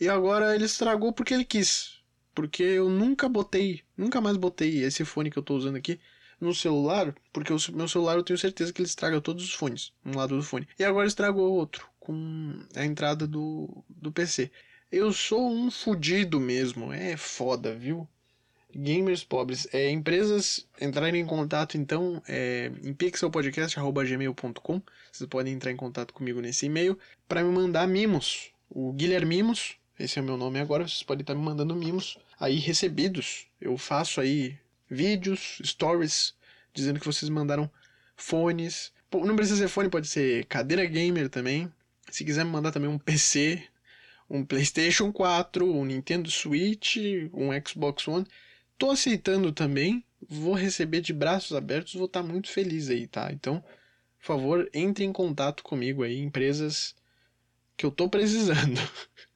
[0.00, 2.00] E agora ele estragou porque ele quis,
[2.34, 6.00] porque eu nunca botei, nunca mais botei esse fone que eu estou usando aqui
[6.40, 9.92] no celular, porque o meu celular eu tenho certeza que ele estraga todos os fones,
[10.04, 10.66] um lado do fone.
[10.78, 14.50] E agora estragou outro com a entrada do, do PC.
[14.90, 18.09] Eu sou um fudido mesmo, é foda, viu?
[18.74, 19.68] Gamers pobres.
[19.74, 24.82] É, empresas entrarem em contato, então, é, em pixelpodcast.gmail.com.
[25.12, 26.98] Vocês podem entrar em contato comigo nesse e-mail
[27.28, 28.52] para me mandar mimos.
[28.70, 32.56] O Guilhermimos, esse é o meu nome agora, vocês podem estar me mandando mimos aí
[32.56, 33.46] recebidos.
[33.61, 34.56] Eu faço aí
[34.88, 36.32] vídeos, stories,
[36.72, 37.70] dizendo que vocês mandaram
[38.16, 38.94] fones.
[39.12, 41.70] Não precisa ser fone, pode ser cadeira gamer também.
[42.11, 43.62] Se quiser me mandar também um PC,
[44.28, 46.96] um PlayStation 4, um Nintendo Switch,
[47.32, 48.26] um Xbox One,
[48.76, 50.04] tô aceitando também.
[50.28, 53.30] Vou receber de braços abertos, vou estar tá muito feliz aí, tá?
[53.32, 53.61] Então,
[54.18, 56.94] por favor, entre em contato comigo aí, empresas
[57.76, 58.80] que eu tô precisando.